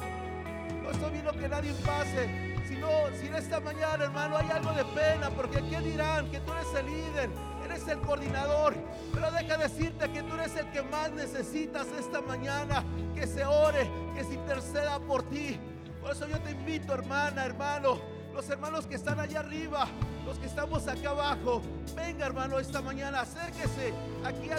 No 0.81 0.89
estoy 0.89 1.11
viendo 1.11 1.31
que 1.31 1.47
nadie 1.47 1.73
pase. 1.85 2.55
Si 2.67 2.75
no, 2.77 2.89
si 3.19 3.27
en 3.27 3.35
esta 3.35 3.59
mañana, 3.59 4.05
hermano, 4.05 4.37
hay 4.37 4.49
algo 4.49 4.71
de 4.71 4.85
pena, 4.85 5.29
porque 5.29 5.61
¿qué 5.69 5.79
dirán? 5.81 6.29
Que 6.31 6.39
tú 6.39 6.53
eres 6.53 6.73
el 6.73 6.85
líder, 6.85 7.29
eres 7.65 7.87
el 7.87 7.99
coordinador. 7.99 8.73
Pero 9.13 9.31
deja 9.31 9.57
decirte 9.57 10.11
que 10.11 10.23
tú 10.23 10.33
eres 10.35 10.55
el 10.55 10.71
que 10.71 10.81
más 10.83 11.11
necesitas 11.11 11.87
esta 11.99 12.21
mañana, 12.21 12.83
que 13.13 13.27
se 13.27 13.45
ore, 13.45 13.89
que 14.15 14.23
se 14.23 14.33
interceda 14.33 14.99
por 14.99 15.23
ti. 15.23 15.59
Por 16.01 16.11
eso 16.11 16.27
yo 16.27 16.39
te 16.39 16.51
invito, 16.51 16.93
hermana, 16.93 17.45
hermano, 17.45 17.99
los 18.33 18.49
hermanos 18.49 18.87
que 18.87 18.95
están 18.95 19.19
allá 19.19 19.41
arriba, 19.41 19.87
los 20.25 20.39
que 20.39 20.47
estamos 20.47 20.87
acá 20.87 21.09
abajo, 21.09 21.61
venga, 21.95 22.25
hermano, 22.25 22.57
esta 22.57 22.81
mañana, 22.81 23.21
acérquese 23.21 23.93
aquí 24.23 24.49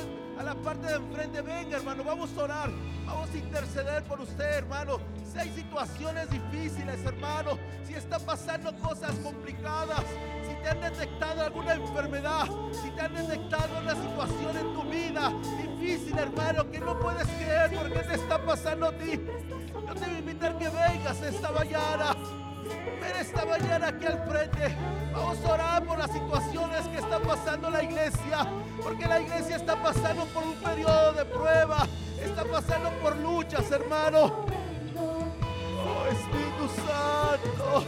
a 0.43 0.45
la 0.45 0.55
parte 0.57 0.87
de 0.89 0.95
enfrente, 0.95 1.41
venga, 1.41 1.77
hermano, 1.77 2.03
vamos 2.03 2.31
a 2.37 2.43
orar, 2.43 2.71
vamos 3.07 3.31
a 3.31 3.37
interceder 3.37 4.03
por 4.05 4.21
usted, 4.21 4.45
hermano. 4.45 4.99
Si 5.33 5.39
hay 5.39 5.51
situaciones 5.55 6.29
difíciles, 6.31 7.05
hermano, 7.05 7.59
si 7.87 7.95
está 7.95 8.19
pasando 8.19 8.77
cosas 8.79 9.15
complicadas, 9.23 10.01
si 10.47 10.55
te 10.63 10.69
han 10.69 10.81
detectado 10.81 11.43
alguna 11.43 11.75
enfermedad, 11.75 12.47
si 12.73 12.91
te 12.91 13.01
han 13.01 13.15
detectado 13.15 13.79
una 13.81 13.95
situación 13.95 14.57
en 14.57 14.75
tu 14.75 14.83
vida 14.91 15.33
difícil, 15.63 16.19
hermano, 16.19 16.69
que 16.71 16.81
no 16.81 16.99
puedes 16.99 17.27
creer 17.29 17.73
por 17.77 17.93
qué 17.93 18.01
te 18.01 18.15
está 18.15 18.45
pasando 18.45 18.87
a 18.87 18.93
ti. 18.93 19.21
Yo 19.73 19.95
te 19.95 20.01
voy 20.07 20.15
a 20.15 20.19
invitar 20.19 20.59
que 20.59 20.69
vengas 20.69 21.23
esta 21.23 21.53
mañana. 21.53 22.17
Esta 23.21 23.45
mañana 23.45 23.89
aquí 23.89 24.07
al 24.07 24.19
frente. 24.29 24.77
Vamos 25.13 25.39
a 25.45 25.53
orar 25.53 25.85
por 25.85 25.99
las 25.99 26.11
situaciones 26.11 26.87
que 26.89 26.99
está 26.99 27.19
pasando 27.21 27.71
la 27.71 27.83
iglesia. 27.83 28.47
Porque 28.83 29.07
la 29.07 29.21
iglesia 29.21 29.57
está 29.57 29.81
pasando 29.83 30.25
por 30.27 30.43
un 30.43 30.55
periodo 30.55 31.13
de 31.13 31.25
prueba. 31.25 31.87
Está 32.21 32.45
pasando 32.45 32.91
por 33.03 33.17
luchas, 33.17 33.71
hermano. 33.71 34.45
Oh, 34.97 36.07
Espíritu 36.11 36.69
Santo. 36.77 37.85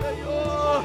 Señor. 0.00 0.84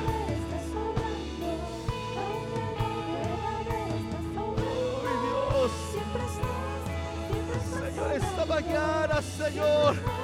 Señor, 7.80 8.12
esta 8.14 8.46
mañana, 8.46 9.22
Señor. 9.22 10.19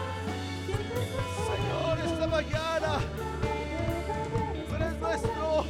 Mañana. 2.46 3.00
Tú 4.68 4.76
eres 4.76 5.00
nuestro, 5.00 5.66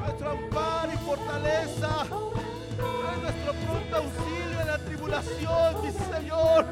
nuestro 0.00 0.30
amparo 0.30 0.92
y 0.92 0.96
fortaleza. 0.98 2.06
Tú 2.08 3.08
eres 3.08 3.22
nuestro 3.22 3.52
pronto 3.52 3.96
auxilio 3.96 4.60
en 4.60 4.66
la 4.66 4.78
tribulación, 4.78 5.74
mi 5.82 5.90
Señor. 5.92 6.66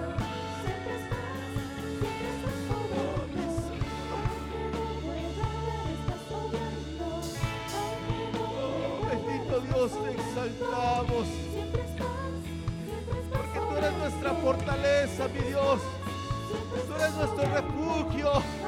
Oh, 8.43 9.07
bendito 9.09 9.61
Dios, 9.61 9.91
te 10.03 10.11
exaltamos. 10.13 11.27
Porque 13.31 13.61
tú 13.69 13.77
eres 13.77 13.93
nuestra 13.99 14.35
fortaleza, 14.35 15.29
mi 15.29 15.41
Dios. 15.49 15.81
Tú 16.87 16.95
eres 16.95 17.15
nuestro 17.15 17.45
refugio. 17.45 18.60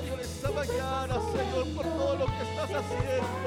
Señor, 0.00 0.20
esta 0.20 0.50
mañana, 0.50 1.14
Señor, 1.32 1.68
por 1.74 1.84
todo 1.84 2.16
lo 2.16 2.26
que 2.26 2.42
estás 2.42 2.70
haciendo. 2.70 3.46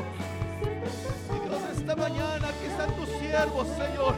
Y 1.33 1.39
Dios, 1.47 1.61
esta 1.77 1.95
mañana 1.95 2.47
aquí 2.47 2.65
están 2.65 2.95
tus 2.95 3.09
siervos, 3.19 3.67
Señor. 3.67 4.15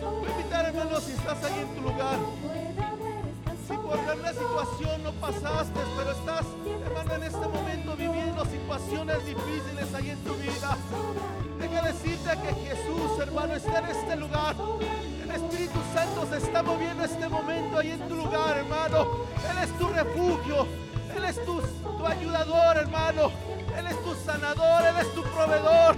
Voy 0.00 0.28
a 0.28 0.30
invitar, 0.30 0.72
si 1.00 1.12
estás 1.12 1.44
ahí 1.44 1.60
en 1.60 1.74
tu 1.74 1.80
lugar. 1.82 2.18
Si 3.72 3.78
por 3.78 3.98
alguna 3.98 4.32
situación 4.34 5.02
no 5.02 5.12
pasaste, 5.12 5.80
pero 5.96 6.10
estás, 6.10 6.44
hermano, 6.84 7.14
en 7.14 7.22
este 7.22 7.48
momento 7.48 7.96
viviendo 7.96 8.44
situaciones 8.44 9.24
difíciles 9.24 9.94
ahí 9.94 10.10
en 10.10 10.18
tu 10.24 10.34
vida. 10.34 10.76
Deja 11.58 11.80
decirte 11.80 12.30
que 12.42 12.54
Jesús, 12.68 13.18
hermano, 13.18 13.54
está 13.54 13.78
en 13.78 13.86
este 13.86 14.16
lugar. 14.16 14.56
El 15.22 15.30
Espíritu 15.30 15.78
Santo 15.94 16.26
se 16.28 16.36
está 16.44 16.62
moviendo 16.62 17.02
este 17.02 17.26
momento 17.30 17.78
ahí 17.78 17.92
en 17.92 18.08
tu 18.08 18.14
lugar, 18.14 18.58
hermano. 18.58 19.06
Él 19.50 19.58
es 19.64 19.78
tu 19.78 19.88
refugio. 19.88 20.66
Él 21.16 21.24
es 21.24 21.42
tu, 21.42 21.62
tu 21.62 22.06
ayudador, 22.06 22.76
hermano. 22.76 23.30
Él 23.78 23.86
es 23.86 24.04
tu 24.04 24.14
sanador, 24.26 24.84
Él 24.84 24.96
es 25.00 25.14
tu 25.14 25.22
proveedor. 25.22 25.96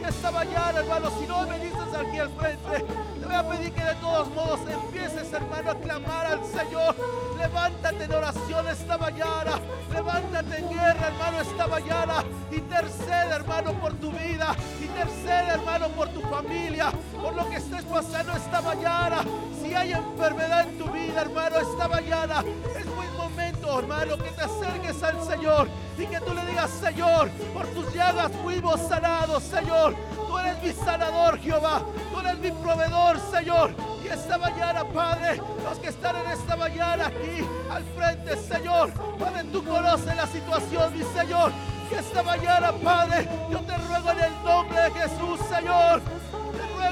Y 0.00 0.02
esta 0.02 0.32
mañana, 0.32 0.80
hermano, 0.80 1.08
si 1.20 1.26
no 1.28 1.44
dices 1.44 1.94
aquí 1.96 2.18
al 2.18 2.30
frente, 2.30 2.84
te 3.22 3.28
voy 3.28 3.36
a 3.36 3.48
pedir 3.48 3.72
que 3.72 3.84
de 3.84 3.94
todos 3.96 4.28
modos 4.30 4.60
empieces, 4.68 5.32
hermano, 5.32 5.70
a 5.70 5.74
clamar 5.76 6.26
al 6.26 6.44
Señor. 6.44 6.94
Levántate 7.38 8.04
en 8.04 8.12
oración 8.12 8.68
esta 8.68 8.98
mañana. 8.98 9.60
Levántate 9.92 10.58
en 10.58 10.68
guerra, 10.68 11.06
hermano, 11.06 11.40
esta 11.40 11.66
mañana. 11.68 12.24
Intercede, 12.50 13.34
hermano, 13.34 13.72
por 13.74 13.92
tu 13.94 14.10
vida. 14.10 14.56
Intercede, 14.80 15.50
hermano, 15.50 15.88
por 15.90 16.08
tu 16.08 16.20
familia. 16.22 16.92
Por 17.22 17.34
lo 17.34 17.48
que 17.48 17.56
estés 17.56 17.84
pasando 17.84 18.32
esta 18.32 18.60
mañana. 18.60 19.22
Si 19.62 19.72
hay 19.72 19.92
enfermedad 19.92 20.68
en 20.68 20.78
tu 20.78 20.90
vida, 20.90 21.20
hermano, 21.20 21.58
esta 21.58 21.86
mañana 21.86 22.44
es 22.76 22.96
buen 22.96 23.16
momento, 23.16 23.78
hermano, 23.78 24.16
que 24.18 24.30
te 24.30 24.42
acerques 24.42 25.00
al 25.02 25.22
Señor 25.24 25.68
y 25.98 26.06
que 26.06 26.20
tú 26.20 26.34
le 26.34 26.44
digas, 26.46 26.70
Señor, 26.70 27.28
por 27.52 27.66
tus 27.68 27.92
llagas 27.94 28.30
fuimos 28.42 28.80
sanados, 28.80 29.42
Señor. 29.42 29.94
Tú 30.26 30.38
eres 30.38 30.62
mi 30.62 30.72
sanador, 30.84 31.38
Jehová. 31.38 31.82
Tú 32.12 32.20
eres 32.20 32.38
mi 32.38 32.50
proveedor, 32.50 33.18
Señor. 33.30 33.74
Y 34.02 34.08
esta 34.08 34.38
mañana, 34.38 34.84
Padre, 34.84 35.40
los 35.62 35.78
que 35.78 35.88
están 35.88 36.16
en 36.16 36.30
esta 36.32 36.56
mañana 36.56 37.06
aquí 37.06 37.46
al 37.70 37.84
frente, 37.96 38.36
Señor, 38.36 38.92
Padre, 39.18 39.44
tú 39.52 39.64
conoces 39.64 40.16
la 40.16 40.26
situación, 40.26 40.98
mi 40.98 41.04
Señor. 41.18 41.52
Que 41.88 41.98
esta 41.98 42.22
mañana, 42.22 42.72
Padre, 42.72 43.28
yo 43.50 43.58
te 43.60 43.76
ruego 43.76 44.10
en 44.10 44.20
el 44.20 44.44
nombre 44.44 44.80
de 44.80 44.90
Jesús, 44.92 45.40
Señor. 45.48 46.00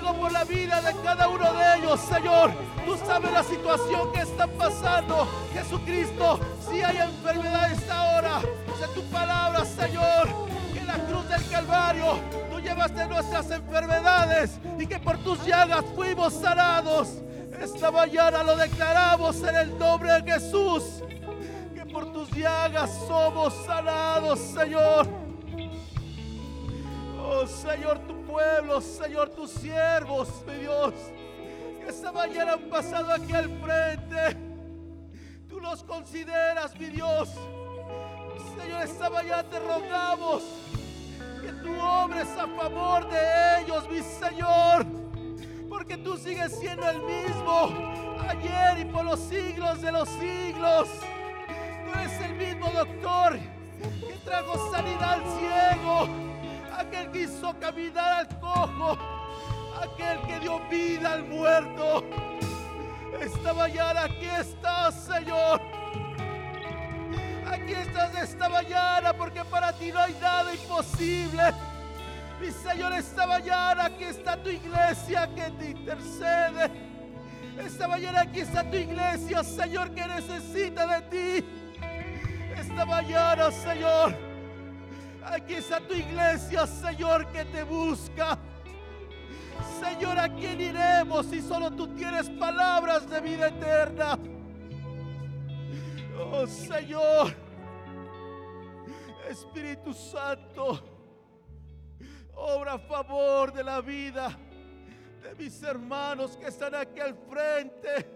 Por 0.00 0.32
la 0.32 0.44
vida 0.44 0.82
de 0.82 0.94
cada 1.02 1.28
uno 1.28 1.52
de 1.52 1.78
ellos, 1.78 2.00
Señor. 2.00 2.50
Tú 2.84 2.96
sabes 3.06 3.32
la 3.32 3.42
situación 3.42 4.12
que 4.12 4.20
están 4.20 4.50
pasando, 4.50 5.26
Jesucristo. 5.54 6.40
Si 6.68 6.82
hay 6.82 6.98
enfermedad 6.98 7.70
esta 7.72 8.16
hora, 8.16 8.40
de 8.40 8.88
tu 8.94 9.02
palabra, 9.10 9.64
Señor, 9.64 10.28
que 10.74 10.84
la 10.84 10.94
cruz 11.06 11.28
del 11.28 11.48
Calvario 11.48 12.18
tú 12.50 12.60
llevaste 12.60 13.06
nuestras 13.06 13.50
enfermedades 13.50 14.58
y 14.78 14.86
que 14.86 14.98
por 14.98 15.16
tus 15.18 15.44
llagas 15.46 15.84
fuimos 15.94 16.34
sanados. 16.34 17.08
Esta 17.58 17.90
mañana 17.90 18.42
lo 18.42 18.56
declaramos 18.56 19.42
en 19.42 19.56
el 19.56 19.78
nombre 19.78 20.20
de 20.20 20.32
Jesús, 20.32 21.02
que 21.74 21.86
por 21.86 22.12
tus 22.12 22.30
llagas 22.30 22.90
somos 23.06 23.54
sanados, 23.64 24.38
Señor. 24.38 25.06
Oh 27.22 27.46
Señor, 27.46 27.98
tu 28.00 28.19
pueblo, 28.30 28.80
Señor, 28.80 29.30
tus 29.30 29.50
siervos, 29.50 30.28
mi 30.46 30.54
Dios, 30.60 30.94
que 31.80 31.90
esta 31.90 32.12
mañana 32.12 32.52
han 32.52 32.68
pasado 32.68 33.12
aquí 33.12 33.32
al 33.32 33.48
frente. 33.60 34.36
Tú 35.48 35.60
los 35.60 35.82
consideras, 35.82 36.78
mi 36.78 36.86
Dios. 36.86 37.28
Señor, 38.56 38.82
esta 38.82 39.10
mañana 39.10 39.42
te 39.42 39.58
rogamos 39.58 40.44
que 41.42 41.52
tú 41.52 41.80
obres 41.80 42.28
a 42.38 42.46
favor 42.46 43.08
de 43.08 43.62
ellos, 43.62 43.88
mi 43.90 44.00
Señor. 44.00 44.86
Porque 45.68 45.96
tú 45.96 46.16
sigues 46.16 46.56
siendo 46.58 46.88
el 46.88 47.00
mismo 47.02 47.92
ayer 48.28 48.78
y 48.80 48.84
por 48.84 49.04
los 49.04 49.20
siglos 49.20 49.80
de 49.82 49.92
los 49.92 50.08
siglos. 50.08 50.88
Tú 51.84 51.98
eres 51.98 52.20
el 52.20 52.34
mismo 52.34 52.70
doctor 52.70 53.38
que 53.78 54.14
trajo 54.24 54.70
sanidad 54.70 55.14
al 55.14 55.22
ciego, 55.38 56.29
aquel 56.80 57.10
que 57.10 57.22
hizo 57.22 57.54
caminar 57.58 58.20
al 58.20 58.40
cojo, 58.40 58.98
aquel 59.82 60.20
que 60.26 60.40
dio 60.40 60.60
vida 60.68 61.12
al 61.12 61.24
muerto. 61.24 62.04
Esta 63.20 63.52
mañana 63.52 64.04
aquí 64.04 64.26
estás, 64.26 64.94
Señor. 64.94 65.60
Aquí 67.46 67.72
estás 67.72 68.14
esta 68.14 68.48
mañana 68.48 69.12
porque 69.12 69.44
para 69.44 69.72
ti 69.72 69.92
no 69.92 70.00
hay 70.00 70.14
nada 70.20 70.54
imposible. 70.54 71.42
Mi 72.40 72.50
Señor, 72.50 72.92
esta 72.94 73.26
mañana 73.26 73.84
aquí 73.86 74.04
está 74.04 74.42
tu 74.42 74.48
iglesia 74.48 75.28
que 75.34 75.50
te 75.50 75.70
intercede. 75.70 76.70
Esta 77.58 77.86
mañana 77.88 78.22
aquí 78.22 78.40
está 78.40 78.64
tu 78.64 78.76
iglesia, 78.76 79.44
Señor, 79.44 79.90
que 79.90 80.06
necesita 80.06 80.86
de 80.86 81.02
ti. 81.10 81.46
Esta 82.56 82.86
mañana, 82.86 83.50
Señor, 83.50 84.29
aquí 85.24 85.54
está 85.54 85.80
tu 85.80 85.94
iglesia, 85.94 86.66
Señor, 86.66 87.26
que 87.32 87.44
te 87.44 87.62
busca. 87.62 88.38
Señor, 89.78 90.18
¿a 90.18 90.28
quién 90.28 90.60
iremos 90.60 91.26
si 91.26 91.40
solo 91.40 91.70
tú 91.70 91.88
tienes 91.94 92.28
palabras 92.30 93.08
de 93.08 93.20
vida 93.20 93.48
eterna? 93.48 94.18
Oh 96.18 96.46
Señor, 96.46 97.34
Espíritu 99.28 99.94
Santo, 99.94 100.82
obra 102.34 102.74
a 102.74 102.78
favor 102.78 103.52
de 103.52 103.64
la 103.64 103.80
vida 103.80 104.38
de 105.22 105.34
mis 105.34 105.62
hermanos 105.62 106.36
que 106.36 106.46
están 106.46 106.74
aquí 106.74 107.00
al 107.00 107.14
frente, 107.14 108.06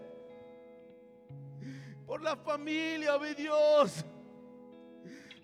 por 2.05 2.21
la 2.21 2.35
familia, 2.35 3.17
mi 3.17 3.33
Dios, 3.33 4.05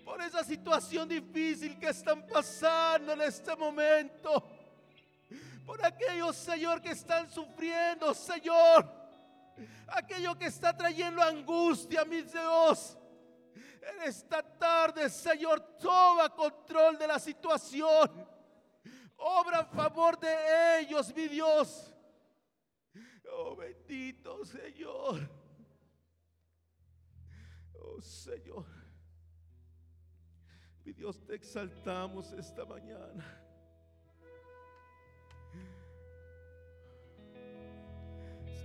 por 0.04 0.20
esa 0.20 0.44
situación 0.44 1.08
difícil 1.08 1.78
que 1.78 1.88
están 1.88 2.26
pasando 2.26 3.12
en 3.12 3.22
este 3.22 3.54
momento, 3.56 4.42
por 5.64 5.84
aquellos, 5.84 6.36
Señor, 6.36 6.80
que 6.80 6.90
están 6.90 7.30
sufriendo, 7.30 8.12
Señor 8.14 9.02
aquello 9.92 10.36
que 10.36 10.46
está 10.46 10.76
trayendo 10.76 11.22
angustia, 11.22 12.04
mi 12.04 12.22
Dios. 12.22 12.98
En 13.54 14.02
esta 14.02 14.42
tarde, 14.42 15.10
Señor, 15.10 15.60
toma 15.78 16.28
control 16.30 16.98
de 16.98 17.06
la 17.06 17.18
situación. 17.18 18.28
Obra 19.16 19.60
a 19.60 19.64
favor 19.64 20.18
de 20.18 20.80
ellos, 20.80 21.14
mi 21.14 21.28
Dios. 21.28 21.92
Oh, 23.30 23.56
bendito 23.56 24.44
Señor. 24.44 25.28
Oh, 27.74 28.00
Señor. 28.00 28.81
Mi 30.84 30.92
Dios, 30.92 31.24
te 31.24 31.34
exaltamos 31.34 32.32
esta 32.32 32.64
mañana. 32.64 33.42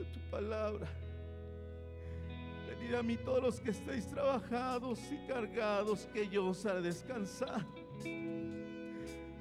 tu 0.06 0.20
palabra. 0.30 0.88
Venid 2.68 2.96
a 2.96 3.04
mí 3.04 3.18
todos 3.18 3.42
los 3.42 3.60
que 3.60 3.72
estéis 3.72 4.08
trabajados 4.08 5.00
y 5.12 5.18
cargados, 5.28 6.08
que 6.14 6.28
yo 6.28 6.48
os 6.48 6.66
haré 6.66 6.82
descansar. 6.82 7.66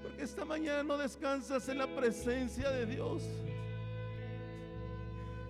Porque 0.02 0.22
esta 0.22 0.44
mañana 0.44 0.82
no 0.82 0.96
descansas 0.96 1.68
en 1.68 1.78
la 1.78 1.86
presencia 1.86 2.70
de 2.70 2.86
Dios. 2.86 3.22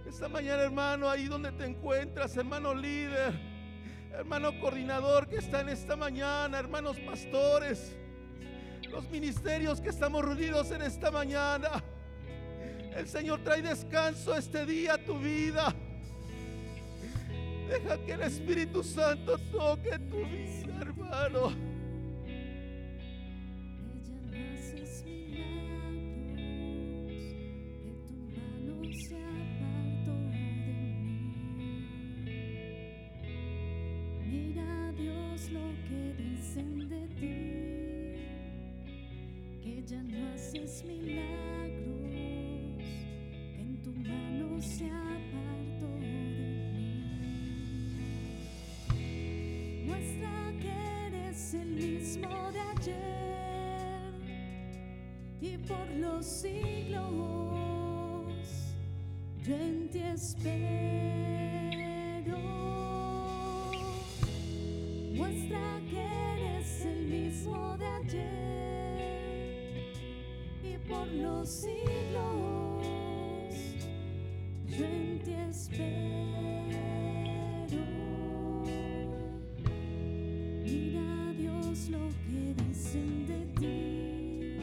Esta 0.06 0.28
mañana, 0.28 0.62
hermano, 0.62 1.08
ahí 1.08 1.26
donde 1.26 1.52
te 1.52 1.66
encuentras, 1.66 2.36
hermano 2.36 2.74
líder, 2.74 3.34
hermano 4.16 4.58
coordinador 4.60 5.28
que 5.28 5.36
está 5.36 5.60
en 5.60 5.68
esta 5.68 5.94
mañana, 5.94 6.58
hermanos 6.58 6.98
pastores, 7.00 7.94
los 8.90 9.08
ministerios 9.10 9.80
que 9.80 9.90
estamos 9.90 10.24
reunidos 10.24 10.70
en 10.70 10.80
esta 10.80 11.10
mañana. 11.10 11.84
El 12.96 13.06
Señor 13.08 13.40
trae 13.44 13.60
descanso 13.60 14.34
este 14.34 14.64
día 14.64 14.94
a 14.94 14.98
tu 14.98 15.18
vida. 15.18 15.74
Deja 17.68 17.98
que 18.06 18.12
el 18.12 18.22
Espíritu 18.22 18.82
Santo 18.82 19.36
toque 19.52 19.98
tu 19.98 20.24
vida, 20.24 20.80
hermano. 20.80 21.75
Por 71.06 71.14
los 71.14 71.48
siglos 71.48 72.86
yo 74.66 74.84
en 74.84 75.18
ti 75.24 75.32
espero. 75.32 75.86
Mira 80.62 81.32
Dios 81.38 81.88
lo 81.88 82.08
que 82.08 82.54
dicen 82.62 83.26
de 83.26 83.46
ti, 83.58 84.58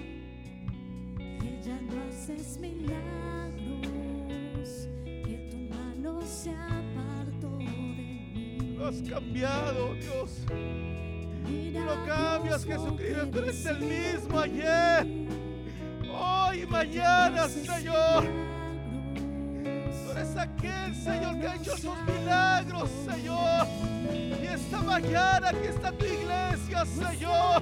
que 1.40 1.62
ya 1.64 1.80
no 1.82 1.94
haces 2.10 2.60
milagros, 2.60 2.90
que 5.06 5.50
tu 5.50 5.58
mano 5.74 6.22
se 6.22 6.52
apartó 6.52 7.58
de 7.58 7.66
mí. 7.66 8.76
Lo 8.78 8.88
has 8.88 9.02
cambiado, 9.02 9.96
Dios. 9.96 10.46
Tú 10.48 11.80
lo 11.80 12.06
cambias, 12.06 12.66
Jesucristo. 12.66 13.28
Tú 13.32 13.40
eres 13.40 13.66
el 13.66 13.80
mismo 13.80 14.40
ayer, 14.40 15.08
mañana, 16.74 17.48
Señor. 17.48 18.24
Tú 19.14 20.12
eres 20.12 20.36
aquel, 20.36 20.96
Señor, 20.96 21.40
que 21.40 21.48
ha 21.48 21.56
hecho 21.56 21.78
sus 21.78 21.98
milagros, 22.08 22.90
Señor. 23.06 23.68
Y 24.42 24.46
esta 24.48 24.82
mañana 24.82 25.50
aquí 25.50 25.68
está 25.70 25.92
tu 25.92 26.06
iglesia, 26.06 26.84
Señor. 26.86 27.62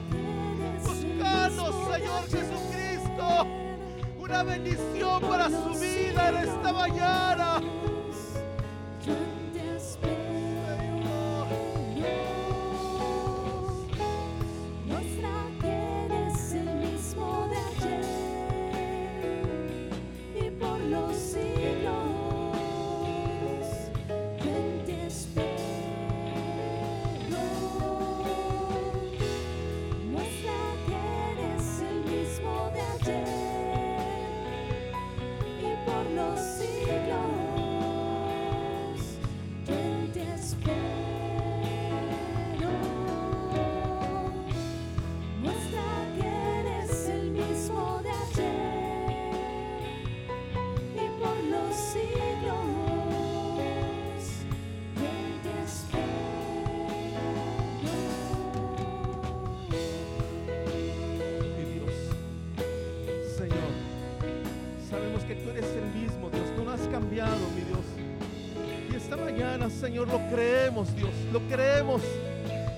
Buscando, 0.81 1.91
Señor 1.91 2.23
Jesucristo, 2.29 3.47
una 4.17 4.43
bendición 4.43 5.21
para 5.21 5.49
su 5.49 5.69
vida 5.77 6.29
en 6.29 6.35
esta 6.37 6.71
mañana. 6.71 7.61
Señor, 69.91 70.07
lo 70.07 70.25
creemos, 70.29 70.95
Dios. 70.95 71.09
Lo 71.33 71.41
creemos. 71.49 72.01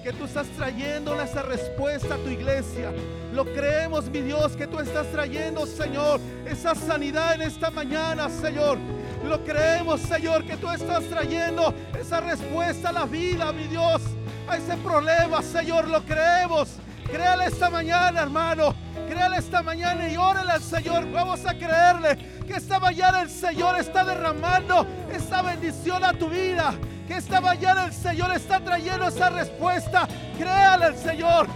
Que 0.01 0.11
tú 0.13 0.25
estás 0.25 0.47
trayendo 0.57 1.21
esa 1.21 1.43
respuesta 1.43 2.15
a 2.15 2.17
tu 2.17 2.27
iglesia. 2.27 2.91
Lo 3.31 3.45
creemos, 3.45 4.09
mi 4.09 4.21
Dios, 4.21 4.55
que 4.55 4.65
tú 4.65 4.79
estás 4.79 5.05
trayendo, 5.11 5.67
Señor, 5.67 6.19
esa 6.43 6.73
sanidad 6.73 7.35
en 7.35 7.43
esta 7.43 7.69
mañana, 7.69 8.31
Señor. 8.31 8.79
Lo 9.23 9.43
creemos, 9.43 10.01
Señor, 10.01 10.43
que 10.43 10.57
tú 10.57 10.67
estás 10.71 11.03
trayendo 11.03 11.71
esa 12.01 12.19
respuesta 12.19 12.89
a 12.89 12.93
la 12.93 13.05
vida, 13.05 13.53
mi 13.53 13.67
Dios. 13.67 14.01
A 14.49 14.57
ese 14.57 14.75
problema, 14.77 15.43
Señor, 15.43 15.87
lo 15.89 16.01
creemos. 16.01 16.69
Créale 17.11 17.45
esta 17.45 17.69
mañana, 17.69 18.23
hermano. 18.23 18.73
Créale 19.07 19.37
esta 19.37 19.61
mañana 19.61 20.09
y 20.09 20.17
órale 20.17 20.53
al 20.53 20.63
Señor. 20.63 21.11
Vamos 21.11 21.45
a 21.45 21.53
creerle 21.53 22.17
que 22.47 22.55
esta 22.55 22.79
mañana 22.79 23.21
el 23.21 23.29
Señor 23.29 23.77
está 23.77 24.03
derramando 24.03 24.87
esta 25.13 25.43
bendición 25.43 26.03
a 26.03 26.11
tu 26.13 26.27
vida. 26.27 26.73
Esta 27.15 27.39
mañana 27.39 27.85
el 27.85 27.93
Señor 27.93 28.31
está 28.35 28.59
trayendo 28.59 29.07
esa 29.07 29.29
respuesta. 29.29 30.07
Créale 30.35 30.85
al 30.85 30.97
Señor. 30.97 31.47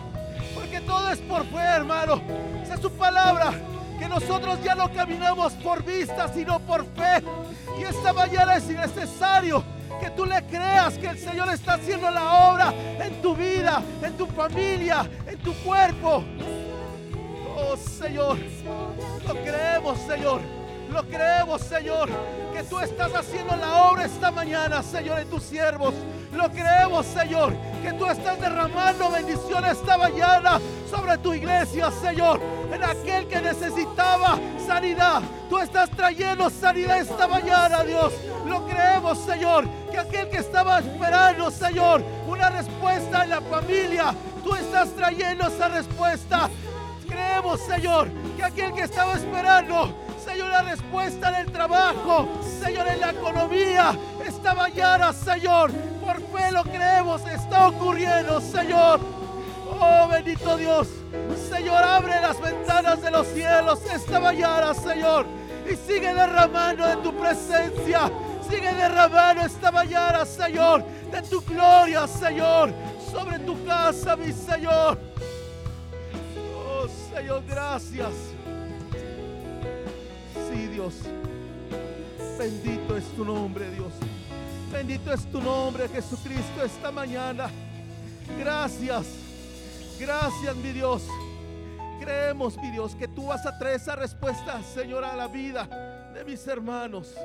Porque 0.54 0.80
todo 0.82 1.10
es 1.10 1.18
por 1.20 1.46
fe, 1.46 1.58
hermano. 1.58 2.22
Esa 2.62 2.76
es 2.76 2.80
su 2.80 2.92
palabra. 2.92 3.52
Que 3.98 4.08
nosotros 4.08 4.60
ya 4.64 4.76
no 4.76 4.92
caminamos 4.94 5.54
por 5.54 5.84
vista, 5.84 6.28
sino 6.32 6.60
por 6.60 6.86
fe. 6.86 7.24
Y 7.80 7.84
esta 7.84 8.14
mañana 8.14 8.56
es 8.56 8.68
necesario 8.68 9.64
que 10.00 10.12
tú 10.12 10.26
le 10.26 10.44
creas 10.44 10.96
que 11.00 11.08
el 11.08 11.18
Señor 11.18 11.50
está 11.50 11.74
haciendo 11.74 12.12
la 12.12 12.52
obra 12.52 12.72
en 13.02 13.20
tu 13.20 13.36
vida, 13.36 13.82
en 14.04 14.14
tu 14.14 14.28
familia, 14.28 15.10
en 15.26 15.40
tu 15.40 15.54
cuerpo. 15.64 16.24
Oh 17.58 17.76
Señor, 17.76 18.38
lo 19.28 19.34
creemos, 19.34 19.98
Señor. 20.02 20.57
Lo 20.92 21.04
creemos, 21.04 21.62
Señor, 21.62 22.10
que 22.54 22.64
tú 22.64 22.80
estás 22.80 23.14
haciendo 23.14 23.56
la 23.56 23.84
obra 23.84 24.06
esta 24.06 24.32
mañana, 24.32 24.82
Señor, 24.82 25.20
en 25.20 25.30
tus 25.30 25.44
siervos. 25.44 25.94
Lo 26.32 26.50
creemos, 26.50 27.06
Señor, 27.06 27.54
que 27.84 27.94
tú 27.94 28.06
estás 28.06 28.40
derramando 28.40 29.12
bendición 29.12 29.66
esta 29.66 29.98
mañana 29.98 30.60
sobre 30.90 31.18
tu 31.18 31.34
iglesia, 31.34 31.92
Señor. 31.92 32.40
En 32.72 32.84
aquel 32.84 33.28
que 33.28 33.42
necesitaba 33.42 34.40
sanidad, 34.66 35.22
tú 35.50 35.60
estás 35.60 35.90
trayendo 35.90 36.50
sanidad 36.50 37.00
esta 37.00 37.28
mañana, 37.28 37.84
Dios. 37.84 38.14
Lo 38.46 38.66
creemos, 38.66 39.18
Señor, 39.20 39.68
que 39.92 39.98
aquel 39.98 40.30
que 40.30 40.38
estaba 40.38 40.80
esperando, 40.80 41.52
Señor, 41.52 42.02
una 42.28 42.50
respuesta 42.50 43.24
en 43.24 43.30
la 43.30 43.42
familia, 43.42 44.14
tú 44.44 44.56
estás 44.56 44.90
trayendo 44.96 45.48
esa 45.48 45.68
respuesta. 45.68 46.50
Creemos, 47.08 47.60
Señor, 47.62 48.10
que 48.36 48.44
aquel 48.44 48.74
que 48.74 48.82
estaba 48.82 49.14
esperando, 49.14 50.07
La 50.52 50.62
respuesta 50.64 51.30
en 51.30 51.36
el 51.36 51.52
trabajo, 51.52 52.28
Señor, 52.64 52.88
en 52.88 53.00
la 53.00 53.12
economía, 53.12 53.98
esta 54.26 54.54
mañana, 54.56 55.14
Señor, 55.14 55.72
por 56.04 56.16
fe 56.16 56.52
lo 56.52 56.64
creemos, 56.64 57.22
está 57.28 57.68
ocurriendo, 57.68 58.42
Señor. 58.42 59.00
Oh, 59.80 60.08
bendito 60.08 60.58
Dios. 60.58 60.88
Señor, 61.50 61.84
abre 61.84 62.22
las 62.22 62.42
ventanas 62.42 63.02
de 63.02 63.12
los 63.12 63.28
cielos 63.28 63.80
esta 63.94 64.20
mañana, 64.20 64.74
Señor. 64.74 65.26
Y 65.70 65.76
sigue 65.76 66.14
derramando 66.14 66.88
de 66.88 66.96
tu 66.98 67.14
presencia. 67.14 68.10
Sigue 68.50 68.74
derramando 68.74 69.44
esta 69.44 69.72
mañana, 69.72 70.26
Señor, 70.26 70.84
de 71.12 71.22
tu 71.24 71.42
gloria, 71.42 72.08
Señor, 72.08 72.74
sobre 73.12 73.40
tu 73.40 73.64
casa, 73.66 74.16
mi 74.16 74.32
Señor. 74.32 74.98
Oh, 76.56 76.88
Señor, 77.14 77.44
gracias. 77.46 78.37
Dios. 80.78 80.94
Bendito 82.38 82.96
es 82.96 83.06
tu 83.16 83.26
nombre, 83.26 83.68
Dios. 83.72 83.92
Bendito 84.72 85.12
es 85.12 85.26
tu 85.26 85.42
nombre, 85.42 85.90
Jesucristo, 85.90 86.64
esta 86.64 86.92
mañana. 86.92 87.50
Gracias. 88.38 89.08
Gracias, 90.00 90.56
mi 90.58 90.72
Dios. 90.74 91.04
Creemos, 92.00 92.58
mi 92.58 92.70
Dios, 92.70 92.94
que 92.94 93.08
tú 93.08 93.26
vas 93.26 93.44
a 93.48 93.58
traer 93.58 93.78
esa 93.78 93.96
respuesta, 93.96 94.62
Señor, 94.62 95.04
a 95.04 95.16
la 95.16 95.28
vida 95.28 95.66
de 96.14 96.24
mis 96.24 96.48
hermanos, 96.48 97.16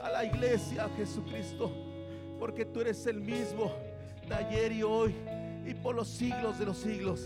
a 0.00 0.08
la 0.10 0.24
iglesia, 0.24 0.88
Jesucristo, 0.96 1.72
porque 2.38 2.64
tú 2.64 2.80
eres 2.80 3.04
el 3.08 3.20
mismo 3.20 3.72
de 4.28 4.36
ayer 4.36 4.70
y 4.70 4.84
hoy 4.84 5.16
y 5.66 5.74
por 5.74 5.96
los 5.96 6.06
siglos 6.06 6.60
de 6.60 6.66
los 6.66 6.76
siglos. 6.76 7.22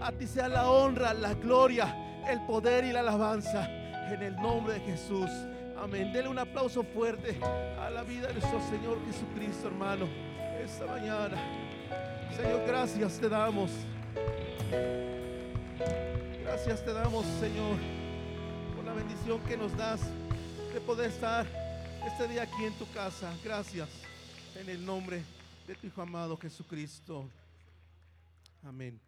A 0.00 0.12
ti 0.12 0.28
sea 0.28 0.46
la 0.46 0.70
honra, 0.70 1.12
la 1.12 1.34
gloria, 1.34 2.22
el 2.28 2.40
poder 2.46 2.84
y 2.84 2.92
la 2.92 3.00
alabanza 3.00 3.68
en 4.12 4.22
el 4.22 4.36
nombre 4.36 4.74
de 4.74 4.80
Jesús. 4.80 5.30
Amén. 5.76 6.12
Dele 6.12 6.28
un 6.28 6.38
aplauso 6.38 6.82
fuerte 6.82 7.38
a 7.78 7.90
la 7.90 8.02
vida 8.02 8.28
de 8.28 8.34
nuestro 8.34 8.60
Señor 8.68 8.98
Jesucristo, 9.06 9.68
hermano, 9.68 10.06
esta 10.62 10.86
mañana. 10.86 11.36
Señor, 12.36 12.66
gracias 12.66 13.18
te 13.18 13.28
damos. 13.28 13.70
Gracias 16.42 16.84
te 16.84 16.92
damos, 16.92 17.26
Señor, 17.40 17.76
por 18.74 18.84
la 18.84 18.92
bendición 18.92 19.40
que 19.40 19.56
nos 19.56 19.76
das 19.76 20.00
de 20.72 20.80
poder 20.80 21.10
estar 21.10 21.46
este 22.06 22.28
día 22.28 22.42
aquí 22.42 22.64
en 22.64 22.72
tu 22.74 22.90
casa. 22.92 23.32
Gracias 23.44 23.88
en 24.56 24.68
el 24.68 24.84
nombre 24.84 25.22
de 25.66 25.74
tu 25.74 25.86
Hijo 25.86 26.02
amado 26.02 26.36
Jesucristo. 26.36 27.28
Amén 28.64 29.07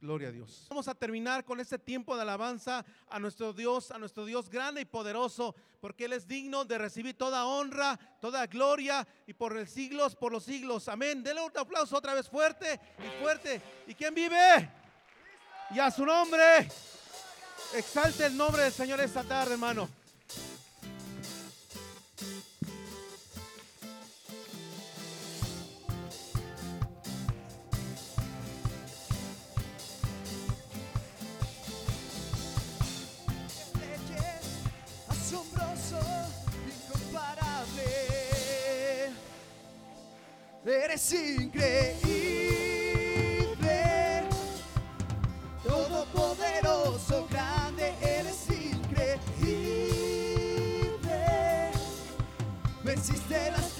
Gloria 0.00 0.28
a 0.28 0.30
Dios. 0.30 0.66
Vamos 0.68 0.86
a 0.86 0.94
terminar 0.94 1.44
con 1.44 1.58
este 1.58 1.76
tiempo 1.76 2.14
de 2.14 2.22
alabanza 2.22 2.84
a 3.08 3.18
nuestro 3.18 3.52
Dios, 3.52 3.90
a 3.90 3.98
nuestro 3.98 4.24
Dios 4.24 4.48
grande 4.48 4.80
y 4.80 4.84
poderoso, 4.84 5.56
porque 5.80 6.04
Él 6.04 6.12
es 6.12 6.28
digno 6.28 6.64
de 6.64 6.78
recibir 6.78 7.16
toda 7.16 7.46
honra, 7.46 7.98
toda 8.20 8.46
gloria 8.46 9.06
y 9.26 9.32
por 9.32 9.52
los 9.52 9.68
siglos, 9.68 10.14
por 10.14 10.30
los 10.30 10.44
siglos. 10.44 10.88
Amén. 10.88 11.24
Denle 11.24 11.42
un 11.42 11.52
aplauso 11.58 11.96
otra 11.96 12.14
vez 12.14 12.28
fuerte 12.28 12.78
y 12.98 13.22
fuerte. 13.22 13.60
¿Y 13.88 13.94
quién 13.94 14.14
vive? 14.14 14.70
Y 15.74 15.80
a 15.80 15.90
su 15.90 16.06
nombre. 16.06 16.68
Exalte 17.74 18.26
el 18.26 18.36
nombre 18.36 18.62
del 18.62 18.72
Señor 18.72 19.00
esta 19.00 19.24
tarde, 19.24 19.54
hermano. 19.54 19.88
Eres 40.66 41.12
increíble, 41.12 41.94
todopoderoso, 45.62 47.26
grande, 47.30 47.94
eres 48.02 48.48
increíble. 48.50 49.78
Venciste 52.84 53.50
las 53.52 53.77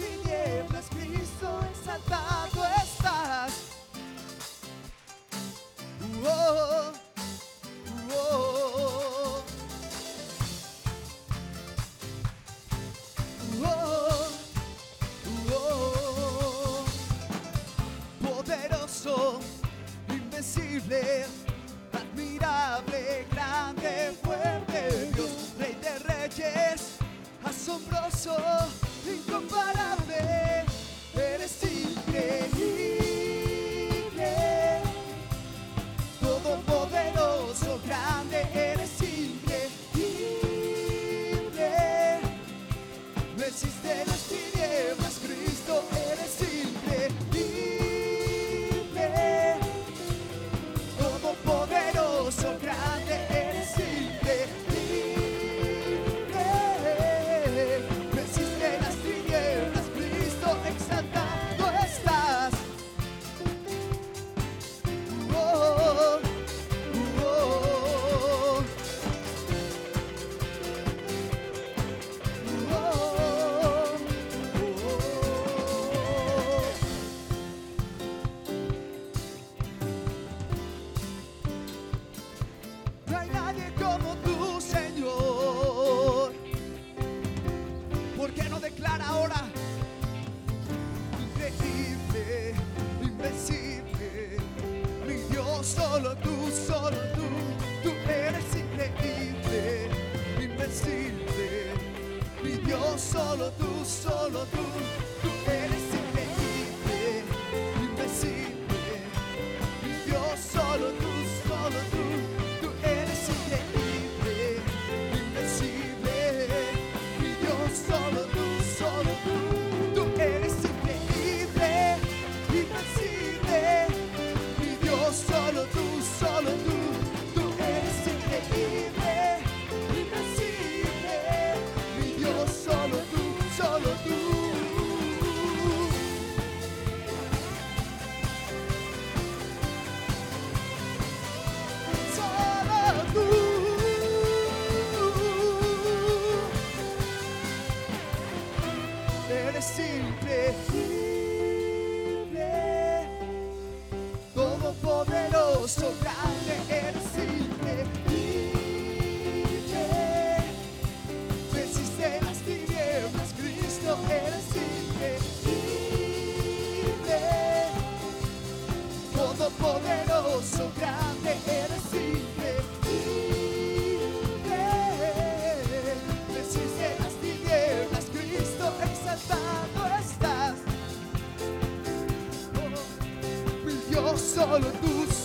없어. 28.30 28.88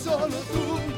Solo 0.01 0.27
tú, 0.27 0.92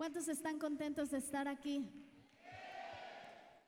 ¿Cuántos 0.00 0.28
están 0.28 0.58
contentos 0.58 1.10
de 1.10 1.18
estar 1.18 1.46
aquí? 1.46 1.84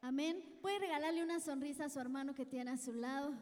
Amén. 0.00 0.42
Puede 0.62 0.78
regalarle 0.78 1.22
una 1.22 1.40
sonrisa 1.40 1.84
a 1.84 1.88
su 1.90 2.00
hermano 2.00 2.34
que 2.34 2.46
tiene 2.46 2.70
a 2.70 2.78
su 2.78 2.94
lado. 2.94 3.34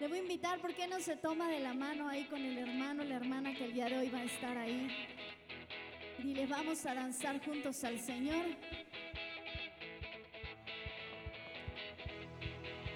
Le 0.00 0.08
voy 0.08 0.18
a 0.18 0.22
invitar, 0.22 0.60
¿por 0.60 0.74
qué 0.74 0.88
no 0.88 0.98
se 0.98 1.14
toma 1.14 1.48
de 1.48 1.60
la 1.60 1.74
mano 1.74 2.08
ahí 2.08 2.24
con 2.24 2.42
el 2.42 2.58
hermano, 2.58 3.04
la 3.04 3.14
hermana 3.14 3.54
que 3.54 3.66
el 3.66 3.72
día 3.72 3.88
de 3.88 3.98
hoy 3.98 4.08
va 4.08 4.18
a 4.18 4.24
estar 4.24 4.58
ahí? 4.58 4.90
Y 6.18 6.34
les 6.34 6.48
vamos 6.48 6.84
a 6.86 6.94
danzar 6.94 7.40
juntos 7.44 7.84
al 7.84 8.00
Señor. 8.00 8.46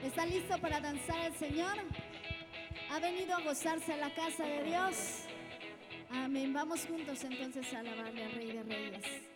¿Está 0.02 0.26
listo 0.26 0.58
para 0.58 0.80
danzar 0.80 1.20
al 1.20 1.36
Señor? 1.36 1.78
ha 2.94 3.00
venido 3.00 3.34
a 3.34 3.40
gozarse 3.40 3.92
a 3.92 3.96
la 3.96 4.14
casa 4.14 4.44
de 4.44 4.62
Dios. 4.62 5.24
Amén. 6.10 6.52
Vamos 6.52 6.86
juntos 6.86 7.24
entonces 7.24 7.74
a 7.74 7.80
alabarle 7.80 8.24
al 8.24 8.32
Rey 8.32 8.52
de 8.52 8.62
Reyes. 8.62 9.33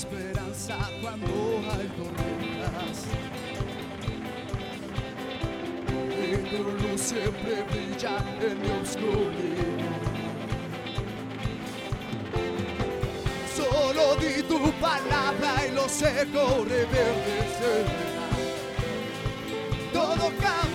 esperanza 0.00 0.78
cuando 1.02 1.26
hay 1.72 1.86
tormentas. 1.98 3.04
Y 6.22 6.30
tu 6.48 6.62
luz 6.62 7.00
siempre 7.00 7.62
brilla 7.70 8.16
en 8.40 8.60
mi 8.62 8.70
oscuridad. 8.80 10.00
Solo 13.54 14.16
di 14.16 14.42
tu 14.44 14.72
palabra 14.80 15.66
y 15.68 15.74
lo 15.74 15.86
seco 15.86 16.64
reverdecerá. 16.64 18.00
Todo 19.92 20.32
cambia. 20.40 20.69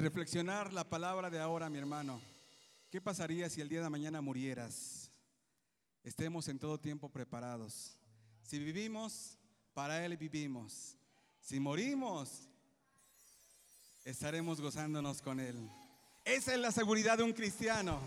reflexionar 0.00 0.72
la 0.72 0.88
palabra 0.88 1.28
de 1.28 1.38
ahora, 1.38 1.68
mi 1.68 1.78
hermano. 1.78 2.20
¿Qué 2.90 3.00
pasaría 3.00 3.50
si 3.50 3.60
el 3.60 3.68
día 3.68 3.82
de 3.82 3.90
mañana 3.90 4.22
murieras? 4.22 5.10
Estemos 6.02 6.48
en 6.48 6.58
todo 6.58 6.80
tiempo 6.80 7.10
preparados. 7.10 7.98
Si 8.42 8.58
vivimos, 8.58 9.38
para 9.74 10.04
Él 10.04 10.16
vivimos. 10.16 10.96
Si 11.40 11.60
morimos, 11.60 12.48
estaremos 14.04 14.60
gozándonos 14.60 15.20
con 15.20 15.38
Él. 15.38 15.70
Esa 16.24 16.54
es 16.54 16.60
la 16.60 16.72
seguridad 16.72 17.18
de 17.18 17.24
un 17.24 17.34
cristiano. 17.34 18.00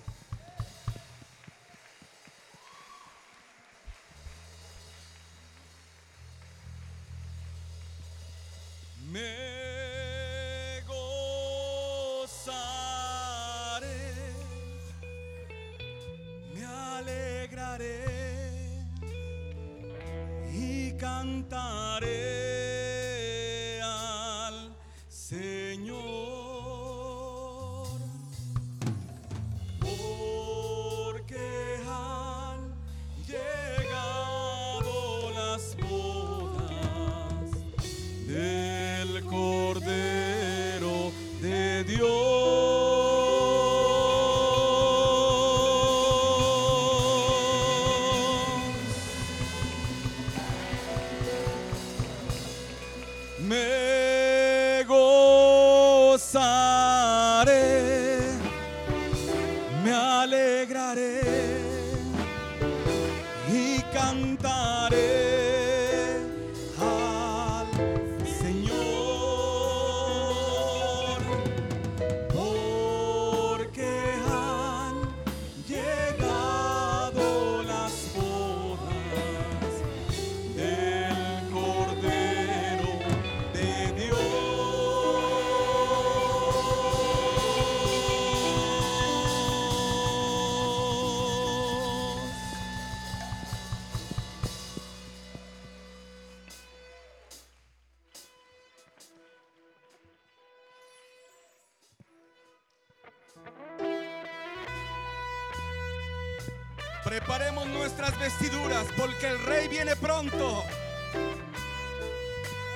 Preparemos 107.14 107.68
nuestras 107.68 108.20
vestiduras 108.20 108.88
porque 108.98 109.28
el 109.28 109.38
rey 109.46 109.68
viene 109.68 109.96
pronto. 109.96 110.64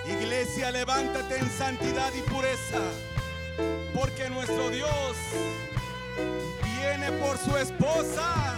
Iglesia, 0.05 0.69
levántate 0.69 1.39
en 1.39 1.49
santidad 1.49 2.13
y 2.13 2.21
pureza, 2.21 2.77
porque 3.95 4.29
nuestro 4.29 4.69
Dios 4.69 5.17
viene 6.63 7.11
por 7.13 7.39
su 7.39 7.57
esposa. 7.57 8.53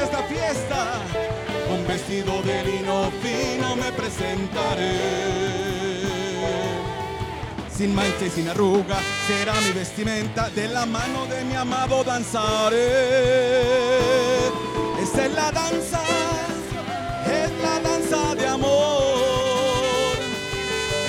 Esta 0.00 0.22
fiesta. 0.24 1.00
Con 1.68 1.86
vestido 1.86 2.42
de 2.42 2.64
lino 2.64 3.10
fino 3.22 3.76
me 3.76 3.90
presentaré. 3.92 4.98
Sin 7.76 7.94
mancha 7.94 8.26
y 8.26 8.30
sin 8.30 8.48
arruga 8.48 8.98
será 9.26 9.54
mi 9.60 9.72
vestimenta. 9.72 10.50
De 10.50 10.68
la 10.68 10.86
mano 10.86 11.26
de 11.26 11.44
mi 11.44 11.54
amado 11.54 12.04
danzaré. 12.04 12.78
Esta 15.02 15.26
es 15.26 15.32
la 15.32 15.50
danza, 15.50 16.00
es 17.26 17.50
la 17.62 17.80
danza 17.80 18.34
de 18.34 18.46
amor. 18.46 20.16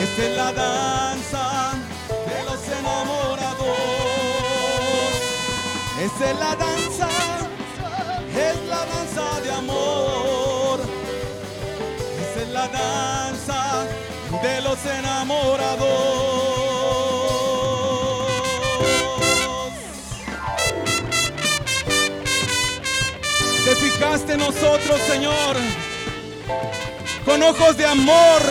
Esta 0.01 0.23
es 0.23 0.37
la 0.37 0.51
danza 0.51 1.73
de 2.09 2.43
los 2.45 2.67
enamorados. 2.79 3.77
Esta 6.01 6.31
es 6.31 6.39
la 6.39 6.55
danza, 6.55 6.72
la 12.63 12.67
danza 12.67 13.85
de 14.41 14.61
los 14.61 14.85
enamorados. 14.85 15.87
Te 23.65 23.75
fijaste 23.75 24.33
en 24.33 24.39
nosotros, 24.39 24.99
Señor. 25.07 25.55
Con 27.25 27.41
ojos 27.41 27.77
de 27.77 27.85
amor 27.85 28.41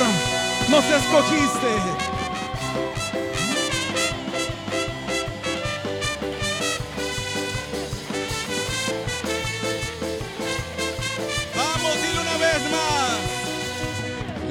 nos 0.68 0.84
escogiste. 0.84 2.01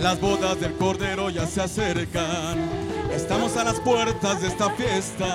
Las 0.01 0.19
bodas 0.19 0.59
del 0.59 0.73
Cordero 0.77 1.29
ya 1.29 1.45
se 1.45 1.61
acercan. 1.61 2.57
Estamos 3.13 3.55
a 3.55 3.63
las 3.63 3.79
puertas 3.79 4.41
de 4.41 4.47
esta 4.47 4.71
fiesta. 4.71 5.27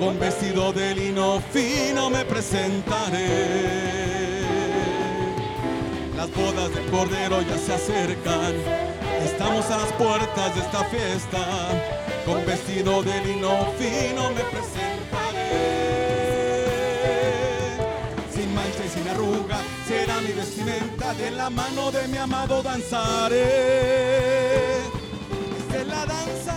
Con 0.00 0.18
vestido 0.18 0.72
de 0.72 0.92
lino 0.92 1.40
fino 1.52 2.10
me 2.10 2.24
presentaré. 2.24 4.40
Las 6.16 6.34
bodas 6.34 6.74
del 6.74 6.86
Cordero 6.86 7.40
ya 7.42 7.58
se 7.58 7.74
acercan. 7.74 8.54
Estamos 9.24 9.70
a 9.70 9.76
las 9.76 9.92
puertas 9.92 10.56
de 10.56 10.62
esta 10.62 10.84
fiesta. 10.86 11.46
Con 12.26 12.44
vestido 12.44 13.04
de 13.04 13.24
lino 13.24 13.50
fino 13.78 14.30
me 14.30 14.40
presentaré. 14.40 14.95
Mi 20.26 20.32
vestimenta. 20.32 21.14
De 21.14 21.30
la 21.30 21.50
mano 21.50 21.90
de 21.90 22.08
mi 22.08 22.18
amado 22.18 22.62
danzaré. 22.62 23.44
Esta 25.58 25.76
es 25.80 25.86
la 25.86 26.06
danza, 26.06 26.56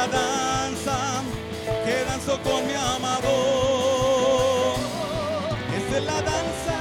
la 0.00 0.06
danza 0.06 0.98
que 1.84 2.04
danzo 2.08 2.40
con 2.42 2.66
mi 2.66 2.72
amado. 2.72 3.34
Esta 5.76 5.98
es 5.98 6.04
la 6.04 6.22
danza, 6.22 6.78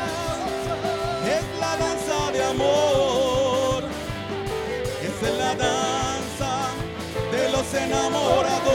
es 1.35 1.43
la 1.59 1.77
danza 1.85 2.31
de 2.31 2.43
amor. 2.43 3.83
Esta 5.07 5.27
es 5.31 5.37
la 5.37 5.55
danza 5.67 6.51
de 7.33 7.49
los 7.49 7.73
enamorados. 7.73 8.69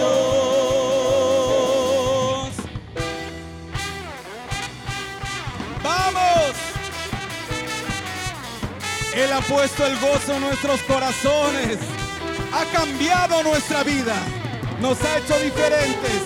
¡Vamos! 5.82 6.52
Él 9.14 9.32
ha 9.32 9.40
puesto 9.40 9.86
el 9.86 9.98
gozo 10.00 10.34
en 10.34 10.40
nuestros 10.42 10.82
corazones. 10.82 11.93
Ha 12.56 12.64
cambiado 12.66 13.42
nuestra 13.42 13.82
vida. 13.82 14.14
Nos 14.80 15.02
ha 15.02 15.18
hecho 15.18 15.36
diferentes. 15.40 16.22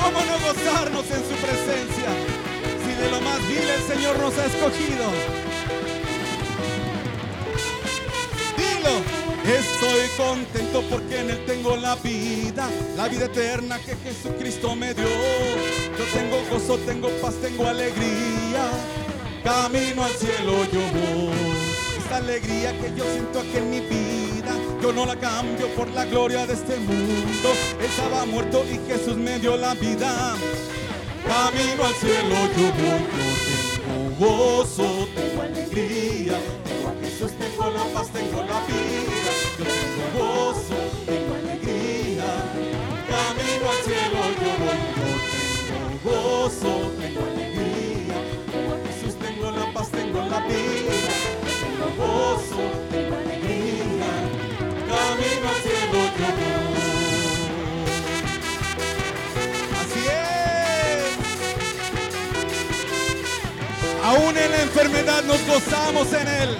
¿Cómo 0.00 0.20
no 0.20 0.32
gozarnos 0.46 1.04
en 1.10 1.22
su 1.28 1.34
presencia? 1.34 2.10
Si 2.84 3.02
de 3.02 3.10
lo 3.10 3.20
más 3.20 3.40
vil 3.48 3.68
el 3.68 3.82
Señor 3.82 4.18
nos 4.20 4.38
ha 4.38 4.46
escogido. 4.46 5.10
Dilo. 8.56 9.22
Estoy 9.42 10.08
contento 10.16 10.84
porque 10.88 11.18
en 11.18 11.30
Él 11.30 11.44
tengo 11.44 11.76
la 11.76 11.96
vida, 11.96 12.68
la 12.96 13.08
vida 13.08 13.24
eterna 13.24 13.80
que 13.80 13.96
Jesucristo 13.96 14.76
me 14.76 14.94
dio. 14.94 15.08
Yo 15.98 16.04
tengo 16.14 16.40
gozo, 16.48 16.78
tengo 16.78 17.08
paz, 17.20 17.34
tengo 17.42 17.66
alegría. 17.66 18.70
Camino 19.42 20.04
al 20.04 20.12
cielo 20.12 20.64
yo 20.72 20.80
voy 20.80 21.51
esta 22.12 22.24
alegría 22.24 22.78
que 22.78 22.94
yo 22.94 23.04
siento 23.10 23.40
aquí 23.40 23.56
en 23.56 23.70
mi 23.70 23.80
vida, 23.80 24.54
yo 24.82 24.92
no 24.92 25.06
la 25.06 25.16
cambio 25.16 25.66
por 25.68 25.88
la 25.92 26.04
gloria 26.04 26.46
de 26.46 26.52
este 26.52 26.76
mundo. 26.76 27.48
Estaba 27.80 28.26
muerto 28.26 28.64
y 28.70 28.78
Jesús 28.86 29.16
me 29.16 29.38
dio 29.38 29.56
la 29.56 29.72
vida. 29.74 30.34
Camino 31.26 31.84
al 31.84 31.94
cielo 31.94 32.34
yo 32.54 32.64
voy, 32.76 33.00
yo 33.16 34.18
tengo 34.18 34.26
gozo, 34.26 35.08
tengo 35.14 35.42
alegría, 35.42 36.34
tengo 36.64 36.88
a 36.90 36.94
Jesús, 37.02 37.32
tengo 37.38 37.70
la 37.70 37.84
paz, 37.94 38.08
tengo 38.12 38.42
la 38.42 38.60
vida. 38.66 39.32
Yo 39.58 39.64
tengo 39.64 40.04
gozo, 40.18 40.76
tengo 41.06 41.34
alegría. 41.34 42.28
Camino 43.08 43.70
al 43.70 43.80
cielo 43.86 44.18
yo 44.42 44.50
voy, 44.60 44.80
yo 44.98 45.08
tengo 45.72 46.20
gozo, 46.20 46.92
tengo 47.00 47.20
alegría, 47.32 48.16
tengo 48.52 48.74
a 48.74 48.78
Jesús, 48.86 49.14
tengo 49.18 49.50
la 49.50 49.72
paz, 49.72 49.90
tengo 49.90 50.18
la 50.24 50.40
vida. 50.46 51.11
Aún 64.04 64.36
en 64.36 64.50
la 64.50 64.62
enfermedad 64.62 65.22
nos 65.24 65.46
gozamos 65.46 66.12
en 66.12 66.28
Él. 66.28 66.50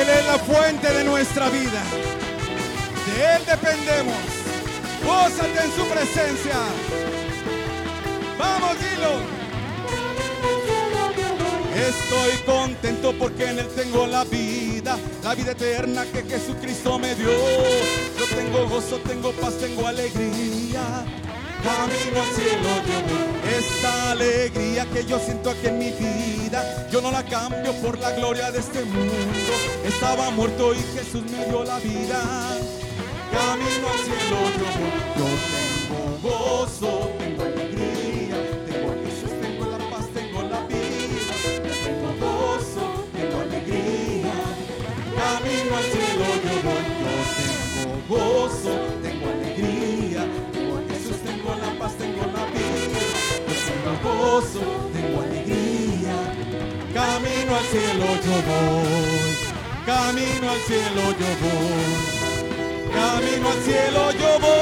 Él 0.00 0.08
es 0.08 0.26
la 0.26 0.38
fuente 0.38 0.92
de 0.92 1.04
nuestra 1.04 1.50
vida. 1.50 1.82
De 3.06 3.36
Él 3.36 3.42
dependemos. 3.44 4.16
Gózate 5.04 5.58
en 5.64 5.72
su 5.72 5.86
presencia. 5.88 6.56
Vamos, 8.38 8.76
Dilo. 8.78 9.38
Estoy 11.78 12.38
contento 12.44 13.14
porque 13.16 13.50
en 13.50 13.60
Él 13.60 13.68
tengo 13.68 14.06
la 14.06 14.24
vida, 14.24 14.98
la 15.22 15.34
vida 15.34 15.52
eterna 15.52 16.04
que 16.06 16.22
Jesucristo 16.24 16.98
me 16.98 17.14
dio. 17.14 17.30
Yo 18.18 18.36
tengo 18.36 18.68
gozo, 18.68 18.96
tengo 18.98 19.30
paz, 19.32 19.54
tengo 19.58 19.86
alegría. 19.86 21.04
Camino 21.62 22.22
al 22.22 22.34
cielo 22.34 22.68
yo. 22.86 23.48
Esta 23.58 24.10
alegría 24.12 24.86
que 24.86 25.04
yo 25.04 25.18
siento 25.20 25.50
aquí 25.50 25.68
en 25.68 25.78
mi 25.78 25.90
vida, 25.90 26.88
yo 26.90 27.00
no 27.00 27.10
la 27.10 27.24
cambio 27.24 27.72
por 27.74 27.98
la 27.98 28.10
gloria 28.12 28.50
de 28.50 28.58
este 28.58 28.84
mundo. 28.84 29.14
Estaba 29.84 30.30
muerto 30.30 30.74
y 30.74 30.78
Jesús 30.96 31.22
me 31.30 31.44
dio 31.46 31.62
la 31.64 31.78
vida. 31.78 32.20
Camino 33.32 33.88
al 33.88 33.98
cielo 34.04 34.38
yo. 34.58 34.68
Yo 35.16 35.26
tengo 35.54 36.18
gozo, 36.22 37.10
tengo 37.18 37.47
tengo 54.40 55.22
alegría. 55.22 56.14
Camino 56.94 57.56
al 57.56 57.64
cielo 57.64 58.06
yo 58.24 58.36
voy. 58.48 59.34
Camino 59.84 60.50
al 60.50 60.60
cielo 60.60 61.02
yo 61.18 61.30
voy. 61.42 61.96
Camino 62.94 63.48
al 63.48 63.62
cielo 63.62 64.12
yo 64.12 64.38
voy. 64.40 64.58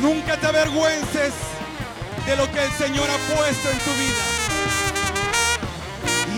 Nunca 0.00 0.36
te 0.38 0.46
avergüences 0.46 1.34
de 2.26 2.36
lo 2.36 2.50
que 2.52 2.64
el 2.64 2.70
Señor 2.72 3.08
ha 3.10 3.34
puesto 3.34 3.70
en 3.70 3.78
tu 3.78 3.90
vida. 3.90 4.29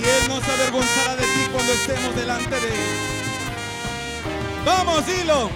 Él 0.04 0.28
no 0.28 0.40
se 0.40 0.50
avergonzará 0.50 1.16
de 1.16 1.22
ti 1.22 1.48
cuando 1.52 1.72
estemos 1.72 2.14
delante 2.16 2.54
de 2.60 2.68
Él. 2.68 3.12
Vamos, 4.64 5.06
dilo. 5.06 5.50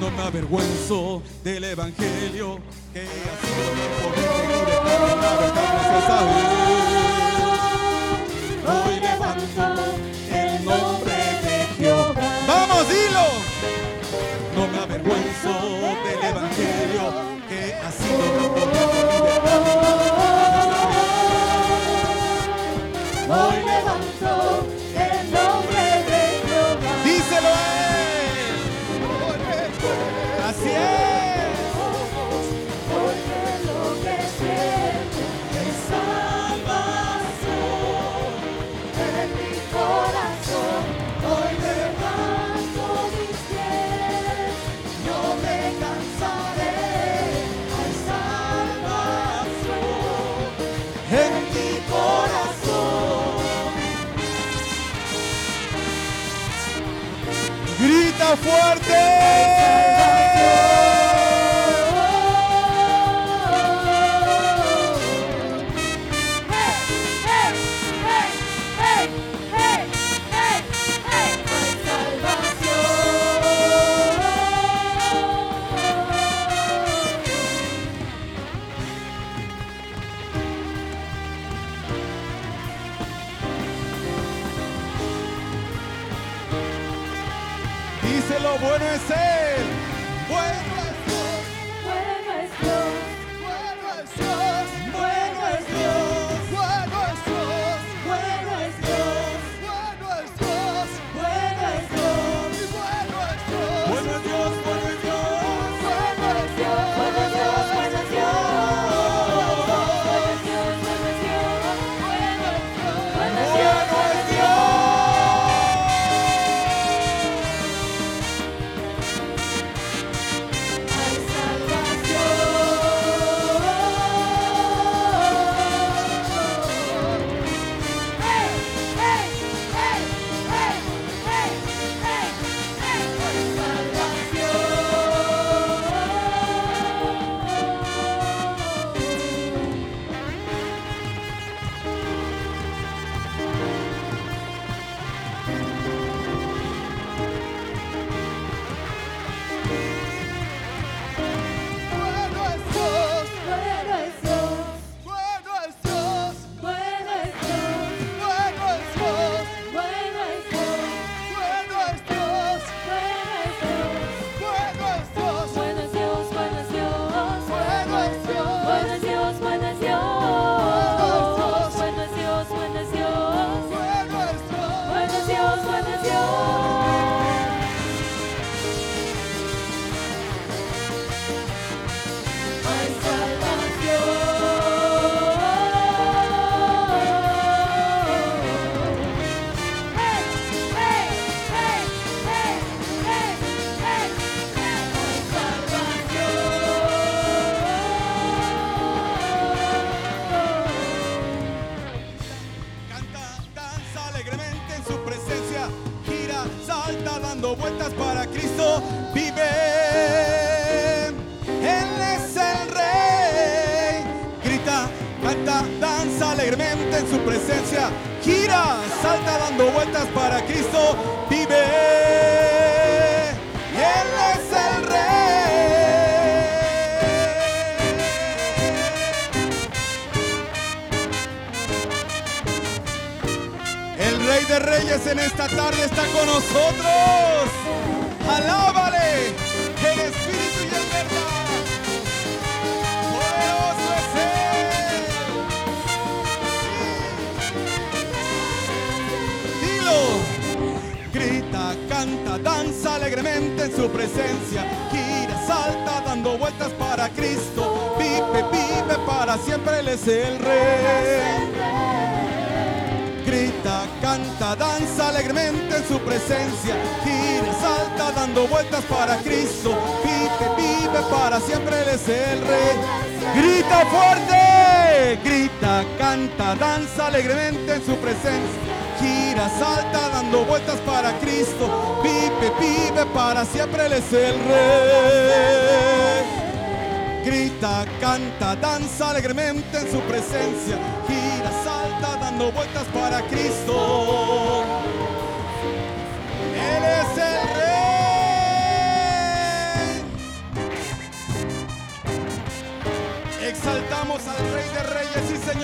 No 0.00 0.10
me 0.10 0.22
avergüenzo 0.22 1.22
del 1.42 1.64
Evangelio 1.64 2.58
que 2.92 3.00
ha 3.00 3.36
sido 3.40 3.64
y 4.10 4.20
de 4.66 4.76
la 5.22 5.36
verdad 5.36 5.68
gracias 5.72 6.10
a 6.10 6.18
Él. 6.20 6.64
Hoy 8.66 8.94
levanto 9.00 9.64
el 10.32 10.64
nombre 10.64 11.14
de 11.44 11.56
Jehová. 11.78 12.30
Vamos, 12.46 12.88
dilo. 12.88 13.26
No 14.54 14.62
me 14.68 14.78
avergüenzo 14.78 15.93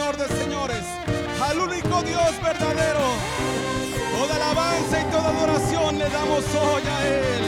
Señor 0.00 0.16
de 0.16 0.28
señores, 0.42 0.84
al 1.42 1.58
único 1.58 2.02
Dios 2.02 2.42
verdadero. 2.42 3.00
Toda 4.16 4.34
alabanza 4.34 4.98
y 4.98 5.04
toda 5.12 5.28
adoración 5.28 5.98
le 5.98 6.08
damos 6.08 6.42
hoy 6.54 6.82
a 6.88 7.06
Él. 7.06 7.44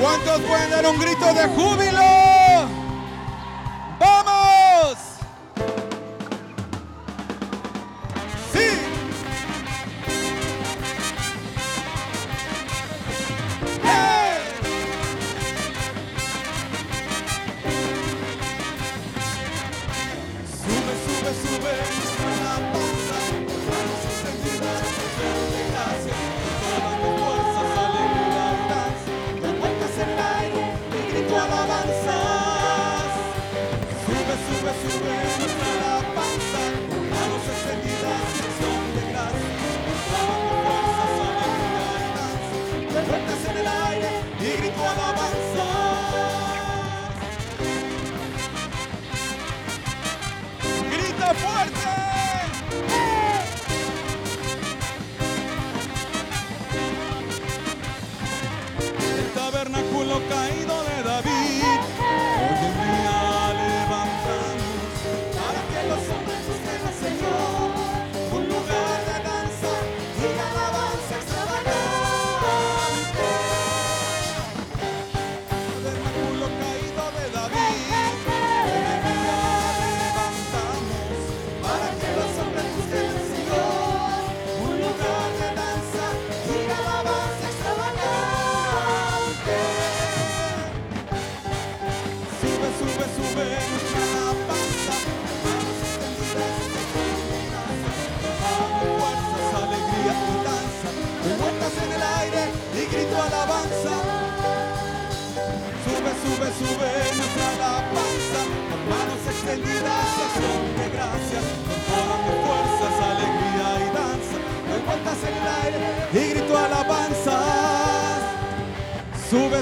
¿Cuántos 0.00 0.40
pueden 0.40 0.70
dar 0.70 0.86
un 0.86 0.98
grito 0.98 1.32
de 1.32 1.46
júbilo? 1.46 2.19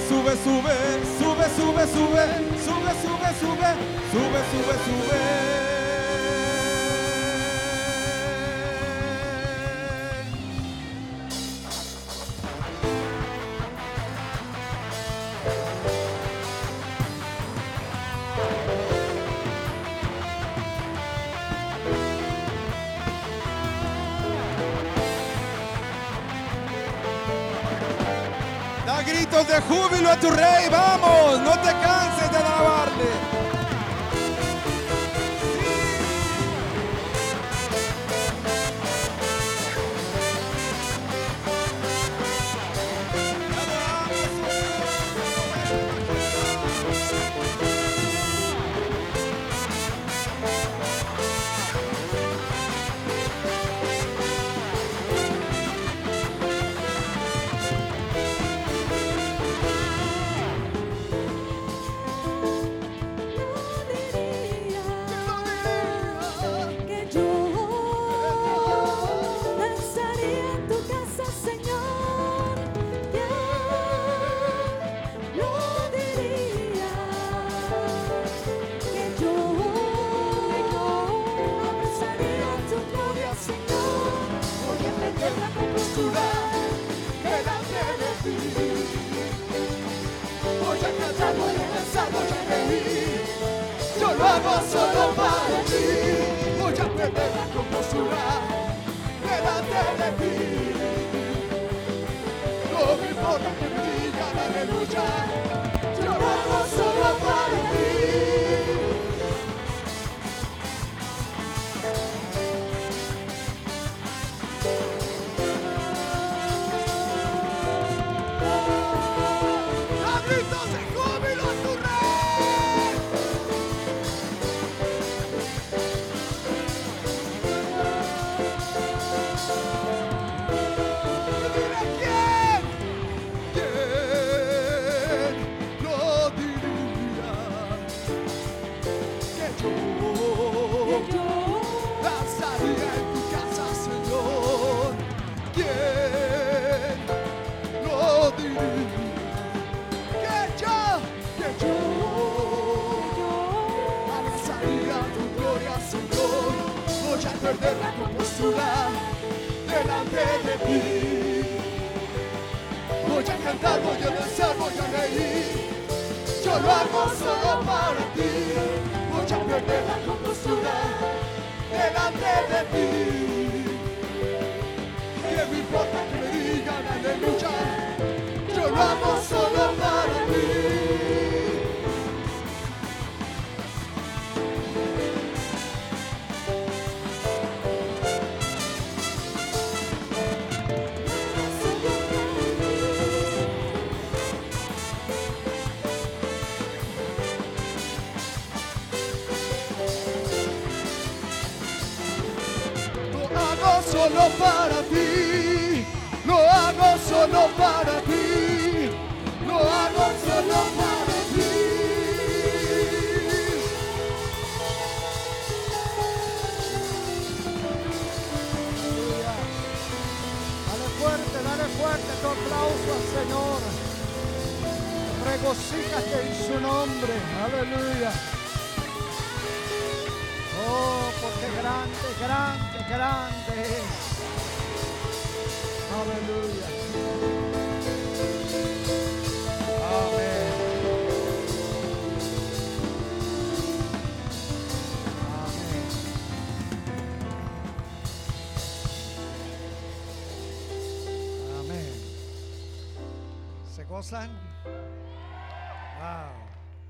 sube, 0.09 0.34
sube, 0.44 0.72
sube, 1.18 1.46
sube, 1.56 1.86
sube, 1.86 2.22
sube, 2.64 2.92
sube, 3.02 3.30
sube, 3.40 3.70
sube, 4.11 4.40
sube, 4.50 4.74
sube. 4.84 5.78
júbilo 29.62 30.11
a 30.11 30.16
tu 30.16 30.30
rey, 30.30 30.68
vamos, 30.70 31.40
no 31.40 31.52
te 31.52 31.72
canses 31.82 32.30
de 32.30 32.36
alabarle. 32.36 33.47